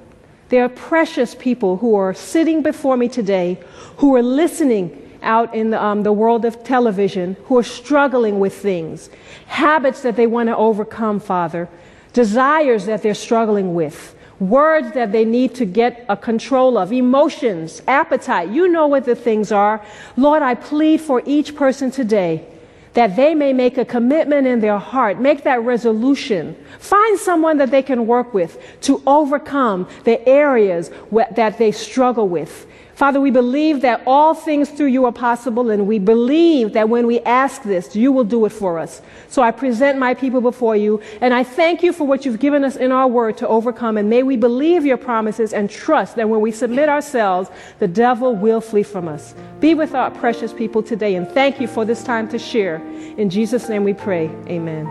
There 0.55 0.65
are 0.65 0.69
precious 0.69 1.35
people 1.35 1.79
who 1.79 1.97
are 1.97 2.15
sitting 2.15 2.63
before 2.63 2.97
me 2.97 3.09
today 3.09 3.59
who 3.97 4.15
are 4.15 4.23
listening 4.23 5.19
out 5.21 5.53
in 5.53 5.71
the, 5.71 5.83
um, 5.83 6.05
the 6.05 6.13
world 6.13 6.45
of 6.45 6.63
television 6.63 7.37
who 7.47 7.59
are 7.59 7.65
struggling 7.65 8.39
with 8.39 8.55
things, 8.55 9.11
habits 9.47 10.03
that 10.03 10.15
they 10.15 10.29
want 10.29 10.51
to 10.51 10.57
overcome, 10.57 11.19
Father, 11.19 11.69
desires 12.13 12.87
that 12.87 13.03
they're 13.03 13.15
struggling 13.15 13.75
with, 13.75 14.15
words 14.39 14.93
that 14.93 15.11
they 15.11 15.25
need 15.25 15.57
to 15.57 15.65
get 15.65 16.07
a 16.09 16.17
control 16.17 16.79
of, 16.79 16.93
emotions, 16.93 17.83
appetite. 17.89 18.51
You 18.51 18.69
know 18.69 18.87
what 18.87 19.07
the 19.07 19.17
things 19.17 19.51
are. 19.51 19.85
Lord, 20.17 20.41
I 20.41 20.55
plead 20.55 21.01
for 21.01 21.21
each 21.27 21.57
person 21.57 21.91
today 21.91 22.47
that 22.95 23.17
they 23.17 23.35
may 23.35 23.53
make 23.53 23.77
a 23.77 23.85
commitment 23.85 24.47
in 24.47 24.61
their 24.61 24.79
heart, 24.79 25.21
make 25.21 25.45
that 25.45 25.63
resolution. 25.63 26.57
Find 26.79 27.19
someone 27.19 27.59
that 27.59 27.71
they 27.71 27.83
can 27.83 28.07
work 28.07 28.33
with 28.33 28.59
to 28.83 29.03
overcome 29.07 29.89
the 30.05 30.27
areas 30.29 30.91
wh- 31.13 31.33
that 31.35 31.59
they 31.59 31.73
struggle 31.73 32.29
with. 32.29 32.67
Father, 32.95 33.21
we 33.21 33.33
believe 33.33 33.81
that 33.81 34.03
all 34.07 34.35
things 34.35 34.71
through 34.71 34.87
you 34.87 35.05
are 35.05 35.13
possible, 35.13 35.71
and 35.71 35.87
we 35.87 35.99
believe 35.99 36.75
that 36.75 36.89
when 36.89 37.09
we 37.09 37.19
ask 37.21 37.63
this, 37.63 37.97
you 37.97 38.13
will 38.13 38.25
do 38.25 38.45
it 38.45 38.51
for 38.51 38.79
us. 38.79 39.03
So 39.29 39.43
I 39.43 39.51
present 39.51 39.99
my 39.99 40.15
people 40.15 40.41
before 40.41 40.77
you, 40.77 41.01
and 41.21 41.35
I 41.35 41.43
thank 41.43 41.83
you 41.83 41.93
for 41.93 42.07
what 42.07 42.25
you've 42.25 42.39
given 42.39 42.63
us 42.63 42.77
in 42.77 42.93
our 42.93 43.09
word 43.09 43.37
to 43.39 43.49
overcome, 43.49 43.97
and 43.97 44.09
may 44.09 44.23
we 44.23 44.37
believe 44.37 44.87
your 44.87 44.97
promises 44.97 45.53
and 45.53 45.69
trust 45.69 46.15
that 46.17 46.29
when 46.29 46.41
we 46.41 46.53
submit 46.53 46.89
ourselves, 46.89 47.51
the 47.81 47.89
devil 47.89 48.37
will 48.37 48.61
flee 48.61 48.85
from 48.85 49.09
us. 49.09 49.35
Be 49.59 49.75
with 49.75 49.95
our 49.95 50.13
precious 50.13 50.53
people 50.53 50.83
today, 50.83 51.17
and 51.17 51.29
thank 51.29 51.61
you 51.61 51.67
for 51.67 51.85
this 51.85 52.05
time 52.05 52.29
to 52.29 52.39
share. 52.39 52.77
In 53.17 53.29
Jesus' 53.29 53.69
name 53.69 53.83
we 53.83 53.95
pray. 53.95 54.29
Amen. 54.47 54.85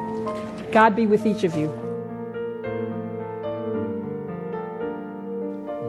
God 0.73 0.95
be 0.95 1.07
with 1.07 1.25
each 1.25 1.45
of 1.45 1.55
you. 1.55 1.82